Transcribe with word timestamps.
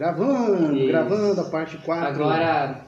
Gravando, 0.00 0.78
Isso. 0.78 0.88
gravando 0.88 1.40
a 1.42 1.50
parte 1.50 1.76
4. 1.76 2.06
Agora, 2.06 2.86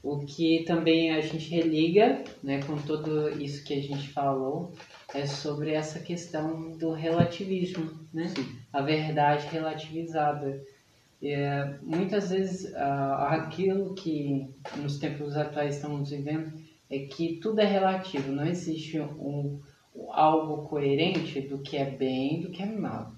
o 0.00 0.20
que 0.20 0.62
também 0.64 1.10
a 1.10 1.20
gente 1.20 1.50
religa, 1.50 2.22
né, 2.40 2.62
com 2.62 2.76
tudo 2.76 3.30
isso 3.42 3.64
que 3.64 3.74
a 3.74 3.82
gente 3.82 4.10
falou, 4.10 4.72
é 5.12 5.26
sobre 5.26 5.72
essa 5.72 5.98
questão 5.98 6.70
do 6.78 6.92
relativismo, 6.92 7.90
né? 8.14 8.28
Sim. 8.28 8.46
A 8.72 8.80
verdade 8.80 9.48
relativizada. 9.50 10.62
É, 11.20 11.74
muitas 11.82 12.30
vezes, 12.30 12.72
ah, 12.76 13.30
aquilo 13.32 13.92
que 13.94 14.48
nos 14.76 15.00
tempos 15.00 15.36
atuais 15.36 15.74
estamos 15.74 16.10
vivendo 16.10 16.52
é 16.88 17.00
que 17.00 17.40
tudo 17.42 17.60
é 17.60 17.66
relativo, 17.66 18.30
não 18.30 18.46
existe 18.46 19.00
um, 19.00 19.58
algo 20.10 20.68
coerente 20.68 21.40
do 21.40 21.58
que 21.58 21.76
é 21.76 21.90
bem 21.90 22.38
e 22.38 22.42
do 22.42 22.50
que 22.50 22.62
é 22.62 22.66
mal. 22.66 23.10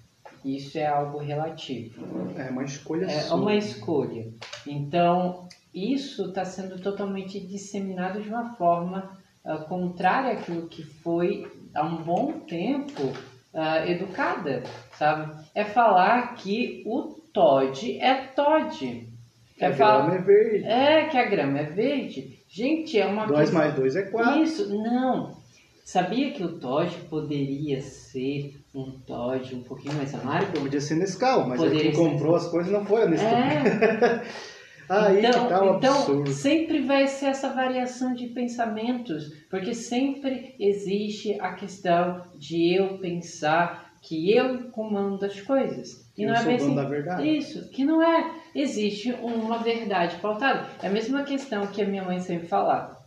Isso 0.44 0.76
é 0.78 0.86
algo 0.86 1.18
relativo. 1.18 2.04
É 2.36 2.50
uma 2.50 2.64
escolha 2.64 3.06
É 3.06 3.20
sua. 3.20 3.36
uma 3.36 3.54
escolha. 3.54 4.26
Então, 4.66 5.48
isso 5.74 6.28
está 6.28 6.44
sendo 6.44 6.78
totalmente 6.80 7.40
disseminado 7.40 8.20
de 8.22 8.28
uma 8.28 8.54
forma 8.54 9.18
ah, 9.44 9.58
contrária 9.58 10.32
àquilo 10.32 10.68
que 10.68 10.82
foi 10.82 11.50
há 11.74 11.82
um 11.84 12.02
bom 12.02 12.32
tempo 12.40 13.12
ah, 13.54 13.86
educada, 13.88 14.62
sabe? 14.98 15.32
É 15.54 15.64
falar 15.64 16.34
que 16.34 16.82
o 16.86 17.14
Todd 17.32 17.98
é 18.00 18.14
Todd. 18.14 19.08
Que 19.56 19.64
a 19.64 19.68
É, 19.68 19.72
falar, 19.72 20.06
grama 20.06 20.14
é 20.16 20.22
verde. 20.22 20.64
é 20.66 21.04
que 21.06 21.16
a 21.16 21.24
grama 21.24 21.58
é 21.60 21.64
verde. 21.64 22.38
Gente, 22.48 22.98
é 22.98 23.06
uma 23.06 23.26
2 23.26 23.40
questão- 23.40 23.58
mais 23.58 23.74
2 23.74 23.96
é 23.96 24.02
4. 24.02 24.42
isso, 24.42 24.68
não. 24.82 25.36
Sabia 25.84 26.32
que 26.32 26.42
o 26.44 26.58
Todd 26.58 26.94
poderia 27.10 27.80
ser 27.80 28.56
um 28.74 28.90
Todd 29.06 29.54
um 29.54 29.62
pouquinho 29.62 29.94
mais 29.94 30.12
amargo? 30.14 30.60
Podia 30.60 30.80
ser 30.80 30.96
Nescau, 30.96 31.46
mas 31.46 31.62
aí 31.62 31.78
quem 31.78 31.92
comprou 31.92 32.34
as 32.34 32.48
coisas 32.48 32.72
não 32.72 32.84
foi 32.84 33.02
a 33.02 33.06
Nescau. 33.06 33.28
É, 33.30 34.24
Aí 34.88 35.24
então, 35.24 35.44
que 35.44 35.48
tá 35.48 35.62
o 35.62 35.76
então 35.76 35.94
absurdo. 35.96 36.30
sempre 36.32 36.82
vai 36.82 37.06
ser 37.08 37.26
essa 37.26 37.48
variação 37.48 38.12
de 38.14 38.26
pensamentos, 38.26 39.32
porque 39.48 39.74
sempre 39.74 40.54
existe 40.58 41.40
a 41.40 41.54
questão 41.54 42.22
de 42.36 42.74
eu 42.74 42.98
pensar 42.98 43.94
que 44.02 44.30
eu 44.30 44.70
comando 44.70 45.24
as 45.24 45.40
coisas. 45.40 46.04
E 46.16 46.22
Eu 46.24 46.28
não 46.28 46.36
é 46.36 46.42
dono 46.42 46.54
assim. 46.54 46.74
da 46.74 46.84
verdade. 46.84 47.36
Isso, 47.36 47.68
que 47.70 47.84
não 47.84 48.02
é. 48.02 48.30
Existe 48.54 49.10
uma 49.12 49.58
verdade 49.58 50.16
pautada. 50.18 50.68
É 50.82 50.86
a 50.86 50.90
mesma 50.90 51.22
questão 51.22 51.66
que 51.66 51.80
a 51.80 51.86
minha 51.86 52.04
mãe 52.04 52.20
sempre 52.20 52.46
falava. 52.46 52.98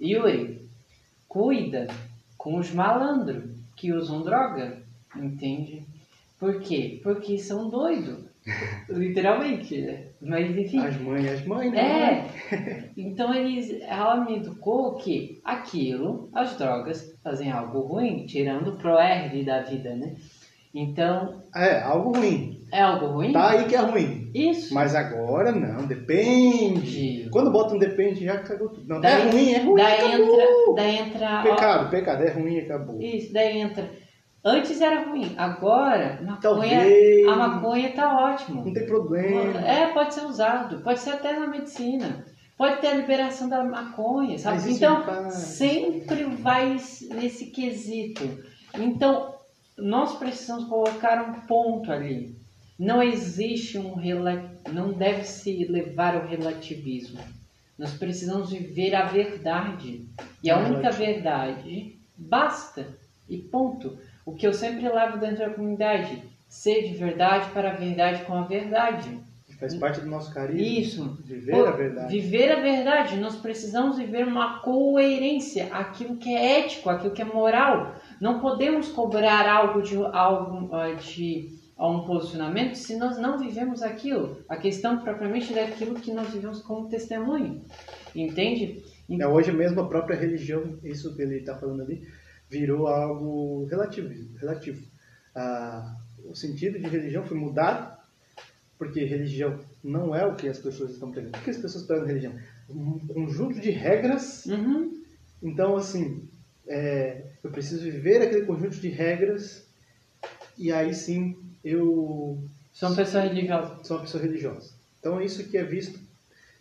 Yuri, 0.00 0.66
cuida 1.28 1.88
com 2.38 2.58
os 2.58 2.72
malandros 2.72 3.44
que 3.76 3.92
usam 3.92 4.22
droga, 4.22 4.78
entende? 5.16 5.82
Por 6.38 6.60
quê? 6.60 7.00
Porque 7.02 7.38
são 7.38 7.68
doidos. 7.68 8.26
Literalmente, 8.88 9.80
né? 9.80 10.04
Mas 10.22 10.56
enfim. 10.56 10.78
As 10.80 10.96
mães, 11.00 11.28
as 11.30 11.44
mães, 11.46 11.72
né? 11.72 12.28
É. 12.52 12.88
Então 12.96 13.32
eles, 13.32 13.80
ela 13.82 14.24
me 14.24 14.36
educou 14.36 14.96
que 14.96 15.40
aquilo, 15.44 16.28
as 16.34 16.56
drogas, 16.58 17.14
fazem 17.22 17.50
algo 17.52 17.80
ruim, 17.80 18.26
tirando 18.26 18.68
o 18.68 18.76
ProR 18.76 19.44
da 19.44 19.62
vida, 19.62 19.94
né? 19.94 20.16
Então, 20.74 21.42
É, 21.54 21.80
algo 21.80 22.12
ruim. 22.16 22.60
é 22.72 22.80
algo 22.82 23.06
ruim? 23.06 23.32
Tá 23.32 23.50
aí 23.50 23.64
que 23.66 23.74
é 23.74 23.78
ruim. 23.78 24.30
Isso. 24.34 24.74
Mas 24.74 24.94
agora 24.94 25.52
não, 25.52 25.86
depende. 25.86 27.22
De- 27.24 27.30
Quando 27.30 27.50
bota 27.52 27.74
um 27.74 27.78
depende, 27.78 28.24
já 28.24 28.38
cagou 28.38 28.68
tudo. 28.68 28.86
Não, 28.88 29.00
Daí- 29.00 29.22
é 29.22 29.30
ruim, 29.30 29.52
é 29.52 29.58
ruim, 29.60 29.74
Daí 29.76 29.98
acabou. 30.14 30.34
entra, 30.34 30.74
daí 30.76 30.96
entra 30.98 31.42
Pecado, 31.42 31.90
pecado, 31.90 32.24
é 32.24 32.30
ruim, 32.30 32.58
acabou. 32.58 33.00
Isso, 33.00 33.32
daí 33.32 33.58
entra. 33.58 33.88
Antes 34.44 34.80
era 34.80 35.08
ruim, 35.08 35.34
agora 35.36 36.20
maconha, 36.22 36.38
Talvez. 36.40 37.26
a 37.26 37.36
maconha 37.36 37.92
tá 37.92 38.32
ótimo. 38.32 38.64
Não 38.64 38.72
tem 38.72 38.86
problema. 38.86 39.60
É, 39.60 39.88
pode 39.88 40.14
ser 40.14 40.24
usado, 40.26 40.80
pode 40.80 41.00
ser 41.00 41.10
até 41.10 41.38
na 41.38 41.46
medicina. 41.46 42.24
Pode 42.56 42.80
ter 42.80 42.88
a 42.88 42.94
liberação 42.94 43.48
da 43.48 43.62
maconha, 43.62 44.36
sabe? 44.36 44.72
Então, 44.72 45.30
sempre 45.30 46.24
vai 46.24 46.76
nesse 47.14 47.46
quesito. 47.46 48.24
Então, 48.74 49.34
nós 49.76 50.16
precisamos 50.16 50.64
colocar 50.64 51.22
um 51.22 51.46
ponto 51.46 51.92
ali. 51.92 52.36
Não 52.76 53.00
existe 53.00 53.78
um 53.78 53.94
não 54.72 54.92
deve 54.92 55.24
se 55.24 55.64
levar 55.66 56.16
ao 56.16 56.26
relativismo. 56.26 57.20
Nós 57.78 57.92
precisamos 57.92 58.50
viver 58.50 58.94
a 58.94 59.06
verdade. 59.06 60.08
E 60.42 60.50
a 60.50 60.58
única 60.58 60.90
verdade 60.90 61.96
basta. 62.16 62.98
E 63.28 63.38
ponto. 63.38 63.98
O 64.28 64.34
que 64.34 64.46
eu 64.46 64.52
sempre 64.52 64.86
levo 64.86 65.16
dentro 65.16 65.38
da 65.38 65.48
comunidade, 65.48 66.22
ser 66.46 66.82
de 66.82 66.94
verdade 66.98 67.48
para 67.50 67.70
a 67.70 67.74
verdade 67.74 68.24
com 68.24 68.34
a 68.34 68.42
verdade. 68.42 69.18
Faz 69.58 69.74
parte 69.74 70.02
do 70.02 70.06
nosso 70.06 70.34
carisma. 70.34 70.62
Isso. 70.62 71.18
Viver 71.24 71.52
Pô, 71.52 71.64
a 71.64 71.70
verdade. 71.70 72.20
Viver 72.20 72.52
a 72.52 72.60
verdade. 72.60 73.16
Nós 73.16 73.36
precisamos 73.36 73.96
viver 73.96 74.26
uma 74.26 74.58
coerência, 74.58 75.72
aquilo 75.72 76.18
que 76.18 76.28
é 76.28 76.60
ético, 76.60 76.90
aquilo 76.90 77.14
que 77.14 77.22
é 77.22 77.24
moral. 77.24 77.94
Não 78.20 78.38
podemos 78.38 78.90
cobrar 78.90 79.48
algo 79.48 79.80
de 79.80 79.96
algo 79.96 80.74
ah, 80.74 80.92
de 80.92 81.58
a 81.78 81.88
um 81.88 82.04
posicionamento 82.04 82.74
se 82.74 82.98
nós 82.98 83.16
não 83.18 83.38
vivemos 83.38 83.82
aquilo. 83.82 84.44
A 84.46 84.58
questão 84.58 84.98
propriamente 84.98 85.56
é 85.58 85.64
daquilo 85.64 85.94
que 85.94 86.12
nós 86.12 86.28
vivemos 86.28 86.60
como 86.60 86.86
testemunho. 86.86 87.62
Entende? 88.14 88.82
É, 89.10 89.26
hoje 89.26 89.52
mesmo 89.52 89.80
a 89.80 89.88
própria 89.88 90.16
religião, 90.16 90.78
isso 90.84 91.16
que 91.16 91.22
ele 91.22 91.36
está 91.36 91.56
falando 91.56 91.80
ali, 91.80 92.06
virou 92.50 92.86
algo 92.86 93.66
relativo. 93.66 94.08
relativo. 94.38 94.82
Ah, 95.34 95.96
o 96.24 96.34
sentido 96.34 96.78
de 96.78 96.88
religião 96.88 97.24
foi 97.24 97.36
mudado, 97.36 97.96
porque 98.78 99.04
religião 99.04 99.58
não 99.82 100.14
é 100.14 100.24
o 100.26 100.34
que 100.34 100.48
as 100.48 100.58
pessoas 100.58 100.92
estão 100.92 101.10
pregando. 101.10 101.38
O 101.38 101.42
que 101.42 101.50
as 101.50 101.58
pessoas 101.58 101.84
pregam 101.84 102.06
religião? 102.06 102.34
Um 102.68 102.98
conjunto 103.06 103.60
de 103.60 103.70
regras. 103.70 104.46
Uhum. 104.46 105.02
Então, 105.42 105.76
assim, 105.76 106.28
é, 106.66 107.24
eu 107.42 107.50
preciso 107.50 107.82
viver 107.82 108.22
aquele 108.22 108.44
conjunto 108.46 108.78
de 108.78 108.88
regras 108.88 109.66
e 110.56 110.72
aí 110.72 110.92
sim 110.92 111.36
eu 111.64 112.42
São 112.72 112.94
pessoas 112.94 113.24
religiosas. 113.24 113.86
sou 113.86 113.96
uma 113.96 114.02
pessoa 114.04 114.22
religiosa. 114.22 114.72
Então, 115.00 115.20
isso 115.20 115.48
que 115.48 115.56
é 115.56 115.64
visto. 115.64 115.98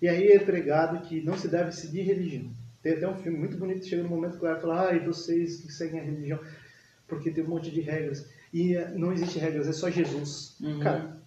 E 0.02 0.08
aí 0.08 0.28
é 0.28 0.40
pregado 0.40 1.08
que 1.08 1.22
não 1.22 1.38
se 1.38 1.48
deve 1.48 1.72
seguir 1.72 2.04
religião. 2.04 2.52
Tem 2.82 2.94
até 2.94 3.08
um 3.08 3.16
filme 3.16 3.38
muito 3.38 3.58
bonito 3.58 3.82
que 3.82 3.90
chega 3.90 4.04
no 4.04 4.10
momento 4.10 4.34
que 4.34 4.38
o 4.38 4.42
cara 4.42 4.60
fala, 4.60 4.90
ai, 4.90 5.00
vocês 5.00 5.62
que 5.62 5.72
seguem 5.72 6.00
a 6.00 6.04
religião, 6.04 6.40
porque 7.08 7.32
tem 7.32 7.44
um 7.44 7.48
monte 7.48 7.72
de 7.72 7.82
regras. 7.82 8.26
E 8.54 8.76
eh, 8.76 8.90
não 8.96 9.12
existe 9.12 9.40
regras, 9.40 9.68
é 9.68 9.74
só 9.74 9.90
Jesus. 9.90 10.56
Uhum. 10.62 10.80
Cara, 10.80 11.18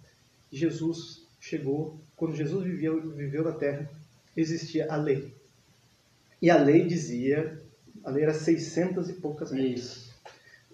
Jesus 0.51 1.27
chegou, 1.41 2.01
quando 2.17 2.35
Jesus 2.35 2.65
viveu, 2.65 3.11
viveu 3.11 3.45
na 3.45 3.53
terra, 3.53 3.91
existia 4.37 4.91
a 4.91 4.97
lei. 4.97 5.35
E 6.41 6.51
a 6.51 6.57
lei 6.57 6.87
dizia, 6.87 7.61
a 8.05 8.11
lei 8.11 8.23
era 8.25 8.35
600 8.35 9.11
e 9.11 9.15
poucas 9.15 9.51
regras. 9.51 9.81
Isso. 9.81 10.11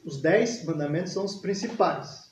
Os 0.04 0.20
dez 0.20 0.64
mandamentos 0.64 1.12
são 1.12 1.24
os 1.24 1.36
principais. 1.36 2.30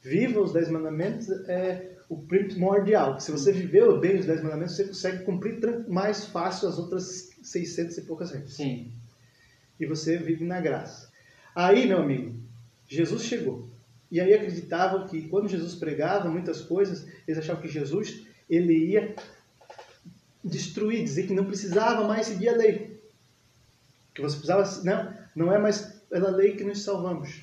Viva 0.00 0.40
os 0.40 0.52
dez 0.52 0.68
mandamentos 0.68 1.28
é 1.48 1.96
o 2.08 2.16
primordial. 2.16 3.18
Se 3.18 3.32
você 3.32 3.50
viveu 3.50 3.98
bem 3.98 4.18
os 4.18 4.26
dez 4.26 4.42
mandamentos, 4.42 4.76
você 4.76 4.84
consegue 4.84 5.24
cumprir 5.24 5.88
mais 5.88 6.26
fácil 6.26 6.68
as 6.68 6.78
outras 6.78 7.31
600 7.42 7.98
e 7.98 8.02
poucas 8.02 8.30
regras. 8.30 8.54
Sim. 8.54 8.92
E 9.78 9.86
você 9.86 10.16
vive 10.16 10.44
na 10.44 10.60
graça. 10.60 11.10
Aí, 11.54 11.86
meu 11.86 11.98
amigo, 11.98 12.34
Jesus 12.86 13.24
chegou. 13.24 13.68
E 14.10 14.20
aí 14.20 14.34
acreditavam 14.34 15.06
que 15.08 15.28
quando 15.28 15.48
Jesus 15.48 15.74
pregava 15.74 16.28
muitas 16.28 16.60
coisas, 16.60 17.06
eles 17.26 17.38
achavam 17.38 17.62
que 17.62 17.68
Jesus 17.68 18.26
ele 18.48 18.90
ia 18.90 19.14
destruir, 20.44 21.02
dizer 21.02 21.26
que 21.26 21.32
não 21.32 21.46
precisava 21.46 22.06
mais 22.06 22.26
seguir 22.26 22.50
a 22.50 22.56
lei. 22.56 23.00
Que 24.14 24.20
você 24.20 24.36
precisava, 24.36 24.84
não, 24.84 25.16
não 25.34 25.52
é 25.52 25.58
mais 25.58 25.80
pela 26.10 26.30
lei 26.30 26.56
que 26.56 26.64
nos 26.64 26.82
salvamos. 26.82 27.42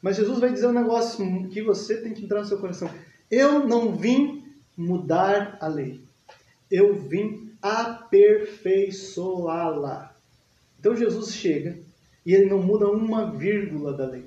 Mas 0.00 0.16
Jesus 0.16 0.40
vai 0.40 0.52
dizer 0.52 0.66
um 0.66 0.72
negócio 0.72 1.48
que 1.50 1.62
você 1.62 1.98
tem 1.98 2.14
que 2.14 2.24
entrar 2.24 2.40
no 2.40 2.46
seu 2.46 2.58
coração. 2.58 2.90
Eu 3.30 3.66
não 3.66 3.94
vim 3.94 4.44
mudar 4.76 5.58
a 5.60 5.68
lei. 5.68 6.02
Eu 6.70 6.94
vim 6.94 7.51
aperfeiçoá-la. 7.62 10.14
Então 10.78 10.94
Jesus 10.96 11.34
chega 11.34 11.78
e 12.26 12.34
ele 12.34 12.50
não 12.50 12.60
muda 12.60 12.90
uma 12.90 13.30
vírgula 13.30 13.96
da 13.96 14.06
lei. 14.06 14.26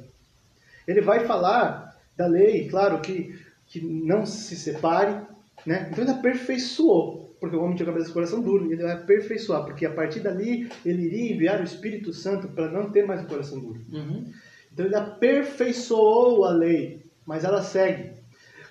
Ele 0.87 1.01
vai 1.01 1.25
falar 1.25 1.95
da 2.15 2.27
lei, 2.27 2.69
claro, 2.69 3.01
que, 3.01 3.37
que 3.67 3.81
não 3.81 4.25
se 4.25 4.55
separe, 4.55 5.21
né? 5.65 5.89
Então 5.91 6.03
ele 6.03 6.13
aperfeiçoou, 6.13 7.35
porque 7.39 7.55
o 7.55 7.61
homem 7.61 7.75
tinha 7.75 7.89
a 7.89 7.91
cabeça 7.91 8.09
e 8.09 8.13
coração 8.13 8.41
duro, 8.41 8.67
e 8.67 8.73
ele 8.73 8.83
vai 8.83 8.93
aperfeiçoar, 8.93 9.65
porque 9.65 9.85
a 9.85 9.93
partir 9.93 10.21
dali 10.21 10.69
ele 10.85 11.03
iria 11.03 11.33
enviar 11.33 11.59
o 11.59 11.63
Espírito 11.63 12.13
Santo 12.13 12.47
para 12.49 12.71
não 12.71 12.91
ter 12.91 13.05
mais 13.05 13.23
o 13.23 13.27
coração 13.27 13.59
duro. 13.59 13.81
Uhum. 13.91 14.31
Então 14.71 14.85
ele 14.85 14.95
aperfeiçoou 14.95 16.45
a 16.45 16.51
lei, 16.51 17.05
mas 17.25 17.43
ela 17.43 17.61
segue. 17.61 18.13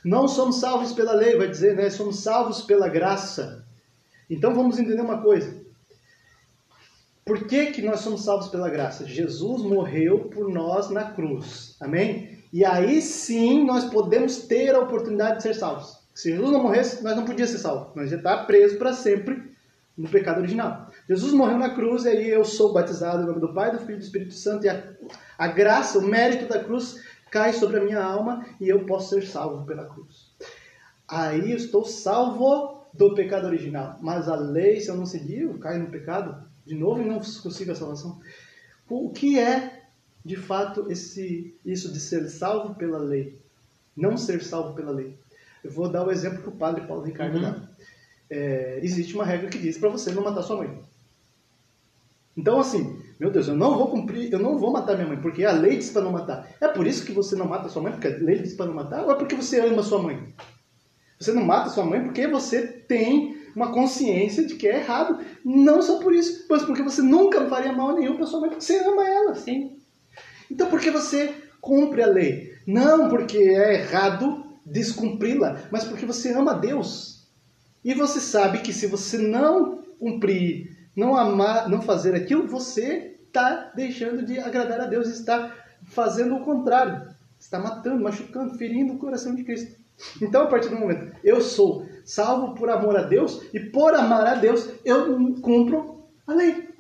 Não 0.05 0.29
somos 0.29 0.61
salvos 0.61 0.93
pela 0.93 1.13
lei, 1.13 1.37
vai 1.37 1.49
dizer, 1.49 1.75
né? 1.75 1.91
Somos 1.91 2.21
salvos 2.21 2.63
pela 2.63 2.89
graça. 2.89 3.64
Então 4.35 4.55
vamos 4.55 4.79
entender 4.79 5.01
uma 5.01 5.23
coisa. 5.23 5.63
Por 7.25 7.47
que, 7.47 7.67
que 7.67 7.81
nós 7.81 8.01
somos 8.01 8.25
salvos 8.25 8.49
pela 8.49 8.69
graça? 8.69 9.07
Jesus 9.07 9.63
morreu 9.63 10.29
por 10.29 10.51
nós 10.53 10.91
na 10.91 11.13
cruz. 11.13 11.77
Amém? 11.81 12.45
E 12.53 12.65
aí 12.65 13.01
sim 13.01 13.65
nós 13.65 13.85
podemos 13.85 14.43
ter 14.43 14.75
a 14.75 14.81
oportunidade 14.81 15.39
de 15.39 15.45
ser 15.45 15.55
salvos. 15.55 15.99
Se 16.15 16.31
Jesus 16.31 16.51
não 16.51 16.63
morresse, 16.63 17.03
nós 17.03 17.17
não 17.17 17.25
podíamos 17.25 17.51
ser 17.51 17.59
salvos. 17.59 17.95
Nós 17.97 18.11
ia 18.11 18.19
estar 18.19 18.45
presos 18.45 18.77
para 18.77 18.93
sempre 18.93 19.55
no 19.97 20.09
pecado 20.09 20.39
original. 20.39 20.91
Jesus 21.09 21.33
morreu 21.33 21.59
na 21.59 21.71
cruz 21.71 22.05
e 22.05 22.09
aí 22.09 22.29
eu 22.29 22.45
sou 22.45 22.73
batizado 22.73 23.23
em 23.23 23.27
nome 23.27 23.41
do 23.41 23.55
Pai, 23.55 23.71
do 23.71 23.79
Filho 23.79 23.95
e 23.95 23.99
do 23.99 24.05
Espírito 24.05 24.35
Santo 24.35 24.67
e 24.67 24.69
a, 24.69 24.83
a 25.39 25.47
graça, 25.47 25.99
o 25.99 26.03
mérito 26.03 26.47
da 26.47 26.63
cruz 26.63 27.01
cai 27.31 27.53
sobre 27.53 27.79
a 27.79 27.85
minha 27.85 28.03
alma 28.03 28.45
e 28.61 28.69
eu 28.69 28.85
posso 28.85 29.11
ser 29.11 29.27
salvo 29.27 29.65
pela 29.65 29.87
cruz. 29.87 30.35
Aí 31.09 31.53
eu 31.53 31.57
estou 31.57 31.85
salvo 31.85 32.84
do 32.97 33.15
pecado 33.15 33.47
original. 33.47 33.99
Mas 34.01 34.29
a 34.29 34.37
lei, 34.37 34.81
se 34.81 34.89
eu 34.89 34.97
não 34.97 35.05
seguir, 35.05 35.43
eu 35.43 35.59
caio 35.59 35.83
no 35.83 35.91
pecado 35.91 36.43
de 36.65 36.75
novo 36.75 37.03
e 37.03 37.05
não 37.05 37.19
consigo 37.19 37.73
a 37.73 37.75
salvação. 37.75 38.21
O 38.89 39.11
que 39.11 39.39
é, 39.39 39.83
de 40.25 40.37
fato, 40.37 40.91
esse, 40.91 41.55
isso 41.65 41.93
de 41.93 42.01
ser 42.01 42.29
salvo 42.29 42.75
pela 42.75 42.99
lei? 42.99 43.39
Não 43.97 44.17
ser 44.17 44.43
salvo 44.43 44.75
pela 44.75 44.93
lei. 44.93 45.17
Eu 45.63 45.71
vou 45.71 45.89
dar 45.89 46.07
o 46.07 46.11
exemplo 46.11 46.43
que 46.43 46.49
o 46.49 46.53
padre 46.53 46.87
Paulo 46.87 47.05
Ricardo 47.05 47.37
uhum. 47.37 47.43
dá. 47.43 47.69
É, 48.31 48.81
existe 48.83 49.15
uma 49.15 49.25
regra 49.25 49.49
que 49.49 49.59
diz 49.59 49.77
para 49.77 49.89
você 49.89 50.13
não 50.13 50.23
matar 50.23 50.43
sua 50.43 50.59
mãe. 50.59 50.81
Então, 52.37 52.59
assim, 52.59 53.01
meu 53.19 53.31
Deus, 53.31 53.47
eu 53.47 53.57
não 53.57 53.77
vou 53.77 53.89
cumprir, 53.89 54.33
eu 54.33 54.39
não 54.39 54.59
vou 54.59 54.73
matar 54.73 54.97
minha 54.97 55.07
mãe, 55.07 55.21
porque 55.21 55.45
a 55.45 55.53
lei 55.53 55.77
diz 55.77 55.91
para 55.91 56.03
não 56.03 56.13
matar. 56.13 56.49
É 56.61 56.69
por 56.69 56.87
isso 56.87 57.05
que 57.05 57.13
você 57.13 57.37
não 57.37 57.47
mata 57.47 57.69
sua 57.69 57.83
mãe, 57.83 57.93
porque 57.93 58.09
a 58.09 58.17
lei 58.17 58.41
diz 58.41 58.55
para 58.55 58.67
não 58.67 58.75
matar? 58.75 59.05
Ou 59.05 59.13
é 59.13 59.15
porque 59.15 59.37
você 59.37 59.61
ama 59.61 59.83
sua 59.83 60.03
mãe? 60.03 60.35
Você 61.19 61.33
não 61.33 61.45
mata 61.45 61.71
sua 61.71 61.85
mãe 61.85 62.03
porque 62.03 62.27
você 62.27 62.63
tem 62.63 63.37
uma 63.55 63.73
consciência 63.73 64.45
de 64.45 64.55
que 64.57 64.67
é 64.67 64.79
errado. 64.79 65.21
Não 65.45 65.81
só 65.81 65.99
por 65.99 66.15
isso, 66.15 66.47
mas 66.51 66.63
porque 66.65 66.83
você 66.83 67.03
nunca 67.03 67.47
faria 67.49 67.73
mal 67.73 67.95
nenhum 67.95 68.17
para 68.17 68.27
sua 68.27 68.41
mãe, 68.41 68.51
porque 68.51 68.65
você 68.65 68.79
ama 68.79 69.07
ela. 69.07 69.35
Sim. 69.35 69.79
Então, 70.51 70.69
por 70.69 70.81
que 70.81 70.91
você 70.91 71.33
cumpre 71.61 72.03
a 72.03 72.07
lei? 72.07 72.55
Não 72.67 73.09
porque 73.09 73.39
é 73.39 73.75
errado 73.75 74.45
descumpri-la, 74.65 75.61
mas 75.71 75.85
porque 75.85 76.07
você 76.07 76.33
ama 76.33 76.55
Deus. 76.55 77.27
E 77.85 77.93
você 77.93 78.21
sabe 78.21 78.59
que 78.59 78.73
se 78.73 78.87
você 78.87 79.19
não 79.19 79.83
cumprir, 79.99 80.77
não 80.97 81.17
amar, 81.17 81.69
não 81.69 81.83
fazer 81.83 82.15
aquilo, 82.15 82.47
você 82.47 83.17
está 83.27 83.73
deixando 83.75 84.25
de 84.25 84.39
agradar 84.39 84.81
a 84.81 84.87
Deus, 84.87 85.09
está 85.09 85.55
fazendo 85.85 86.37
o 86.37 86.45
contrário. 86.45 87.14
Está 87.45 87.59
matando, 87.59 88.03
machucando, 88.03 88.57
ferindo 88.57 88.95
o 88.95 88.99
coração 88.99 89.35
de 89.35 89.45
Cristo. 89.45 89.79
Então, 90.21 90.45
a 90.45 90.47
partir 90.47 90.71
do 90.71 90.77
momento, 90.77 91.15
eu 91.23 91.43
sou 91.43 91.87
salvo 92.03 92.55
por 92.55 92.71
amor 92.71 92.97
a 92.97 93.03
Deus 93.03 93.43
e 93.53 93.61
por 93.61 93.95
amar 93.95 94.27
a 94.27 94.35
Deus, 94.35 94.71
eu 94.83 95.15
cumpro 95.43 96.03
a 96.27 96.33
lei. 96.33 96.71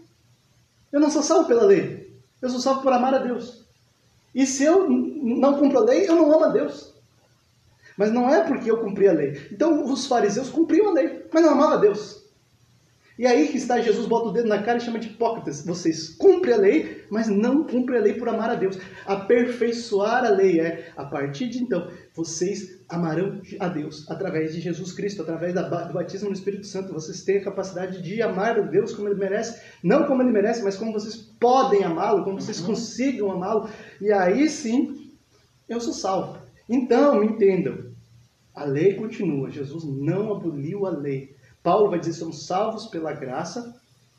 Eu 0.90 1.00
não 1.00 1.10
sou 1.10 1.22
salvo 1.22 1.46
pela 1.46 1.64
lei. 1.64 2.18
Eu 2.40 2.48
sou 2.48 2.58
salvo 2.58 2.80
por 2.80 2.94
amar 2.94 3.14
a 3.14 3.18
Deus. 3.18 3.66
E 4.34 4.46
se 4.46 4.64
eu 4.64 4.88
não 4.88 5.58
cumpro 5.58 5.80
a 5.80 5.84
lei, 5.84 6.08
eu 6.08 6.16
não 6.16 6.32
amo 6.32 6.46
a 6.46 6.48
Deus. 6.48 6.94
Mas 7.98 8.10
não 8.10 8.28
é 8.28 8.40
porque 8.40 8.70
eu 8.70 8.78
cumpri 8.78 9.06
a 9.06 9.12
lei. 9.12 9.48
Então, 9.52 9.84
os 9.84 10.06
fariseus 10.06 10.48
cumpriam 10.48 10.88
a 10.88 10.94
lei, 10.94 11.26
mas 11.30 11.42
não 11.42 11.52
amavam 11.52 11.74
a 11.74 11.80
Deus. 11.80 12.23
E 13.16 13.26
aí 13.26 13.46
que 13.48 13.56
está 13.56 13.80
Jesus 13.80 14.06
bota 14.06 14.28
o 14.28 14.32
dedo 14.32 14.48
na 14.48 14.62
cara 14.62 14.78
e 14.78 14.80
chama 14.80 14.98
de 14.98 15.08
hipócritas. 15.08 15.64
Vocês 15.64 16.08
cumprem 16.08 16.54
a 16.54 16.58
lei, 16.58 17.04
mas 17.10 17.28
não 17.28 17.62
cumprem 17.62 17.98
a 17.98 18.02
lei 18.02 18.14
por 18.14 18.28
amar 18.28 18.50
a 18.50 18.56
Deus. 18.56 18.76
Aperfeiçoar 19.06 20.24
a 20.24 20.30
lei 20.30 20.60
é, 20.60 20.92
a 20.96 21.04
partir 21.04 21.48
de 21.48 21.58
então, 21.58 21.88
vocês 22.12 22.80
amarão 22.88 23.40
a 23.60 23.68
Deus 23.68 24.10
através 24.10 24.52
de 24.52 24.60
Jesus 24.60 24.92
Cristo, 24.92 25.22
através 25.22 25.54
do 25.54 25.92
batismo 25.92 26.28
no 26.28 26.34
Espírito 26.34 26.66
Santo. 26.66 26.92
Vocês 26.92 27.22
têm 27.22 27.38
a 27.38 27.44
capacidade 27.44 28.02
de 28.02 28.20
amar 28.20 28.58
a 28.58 28.62
Deus 28.62 28.92
como 28.92 29.08
ele 29.08 29.18
merece, 29.18 29.60
não 29.82 30.06
como 30.06 30.20
ele 30.20 30.32
merece, 30.32 30.64
mas 30.64 30.76
como 30.76 30.92
vocês 30.92 31.16
podem 31.16 31.84
amá-lo, 31.84 32.24
como 32.24 32.40
vocês 32.40 32.60
uhum. 32.60 32.66
consigam 32.66 33.30
amá-lo. 33.30 33.68
E 34.00 34.10
aí 34.10 34.48
sim, 34.48 35.12
eu 35.68 35.80
sou 35.80 35.92
salvo. 35.92 36.38
Então, 36.68 37.20
me 37.20 37.26
entendam. 37.26 37.92
A 38.54 38.64
lei 38.64 38.94
continua. 38.94 39.50
Jesus 39.50 39.84
não 39.84 40.32
aboliu 40.32 40.86
a 40.86 40.90
lei. 40.90 41.34
Paulo 41.64 41.90
vai 41.90 41.98
dizer: 41.98 42.12
somos 42.12 42.46
salvos 42.46 42.86
pela 42.86 43.12
graça 43.12 43.74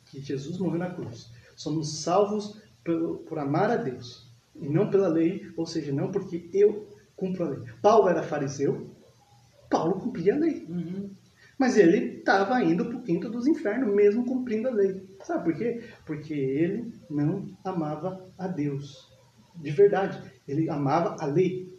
que 0.07 0.19
Jesus 0.19 0.57
morreu 0.57 0.79
na 0.79 0.93
cruz. 0.93 1.31
Somos 1.55 1.99
salvos 2.01 2.59
por, 2.83 3.19
por 3.19 3.39
amar 3.39 3.71
a 3.71 3.77
Deus 3.77 4.27
e 4.55 4.67
não 4.67 4.89
pela 4.89 5.07
lei, 5.07 5.49
ou 5.55 5.65
seja, 5.65 5.93
não 5.93 6.11
porque 6.11 6.49
eu 6.51 6.89
cumpro 7.15 7.45
a 7.45 7.49
lei. 7.49 7.59
Paulo 7.81 8.09
era 8.09 8.23
fariseu, 8.23 8.89
Paulo 9.69 9.99
cumpria 9.99 10.33
a 10.33 10.37
lei. 10.37 10.65
Uhum. 10.67 11.11
Mas 11.57 11.77
ele 11.77 12.17
estava 12.17 12.61
indo 12.63 12.85
para 12.85 12.97
o 12.97 13.01
quinto 13.03 13.29
dos 13.29 13.47
infernos, 13.47 13.93
mesmo 13.93 14.25
cumprindo 14.25 14.67
a 14.67 14.71
lei. 14.71 15.05
Sabe 15.23 15.45
por 15.45 15.57
quê? 15.57 15.83
Porque 16.05 16.33
ele 16.33 16.93
não 17.09 17.45
amava 17.63 18.27
a 18.37 18.47
Deus. 18.47 19.09
De 19.55 19.71
verdade, 19.71 20.21
ele 20.47 20.69
amava 20.69 21.15
a 21.19 21.25
lei. 21.25 21.73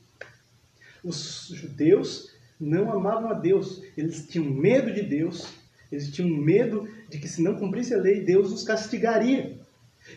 Os 1.05 1.49
judeus 1.49 2.35
não 2.59 2.91
amavam 2.91 3.31
a 3.31 3.35
Deus. 3.35 3.83
Eles 3.97 4.27
tinham 4.27 4.51
medo 4.51 4.93
de 4.93 5.03
Deus. 5.03 5.53
Eles 5.91 6.11
tinham 6.11 6.29
medo 6.29 6.89
de 7.09 7.19
que 7.19 7.29
se 7.29 7.43
não 7.43 7.55
cumprisse 7.55 7.95
a 7.95 7.99
lei, 7.99 8.25
Deus 8.25 8.53
os 8.53 8.63
castigaria. 8.63 9.59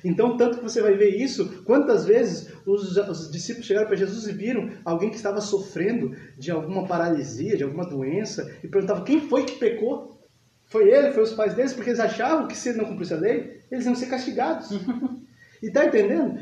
Então, 0.04 0.38
tanto 0.38 0.58
que 0.58 0.64
você 0.64 0.82
vai 0.82 0.94
ver 0.94 1.16
isso, 1.16 1.64
quantas 1.64 2.06
vezes 2.06 2.52
os, 2.66 2.96
os 2.96 3.32
discípulos 3.32 3.66
chegaram 3.66 3.88
para 3.88 3.96
Jesus 3.96 4.28
e 4.28 4.34
viram 4.34 4.70
alguém 4.86 5.10
que 5.10 5.16
estava 5.16 5.42
sofrendo 5.42 6.16
de 6.38 6.52
alguma 6.52 6.86
paralisia, 6.86 7.58
de 7.58 7.64
alguma 7.64 7.86
doença, 7.86 8.54
e 8.64 8.68
perguntavam 8.68 9.04
quem 9.04 9.22
foi 9.22 9.46
que 9.46 9.58
pecou? 9.58 10.20
Foi 10.68 10.88
ele, 10.90 11.12
foi 11.12 11.24
os 11.24 11.34
pais 11.34 11.56
deles, 11.56 11.74
porque 11.74 11.90
eles 11.90 12.00
achavam 12.00 12.48
que 12.48 12.56
se 12.56 12.70
ele 12.70 12.78
não 12.78 12.86
cumprisse 12.86 13.14
a 13.14 13.18
lei, 13.18 13.64
eles 13.72 13.86
iam 13.86 13.96
ser 13.96 14.06
castigados. 14.06 14.70
e 15.62 15.68
está 15.68 15.86
entendendo? 15.86 16.40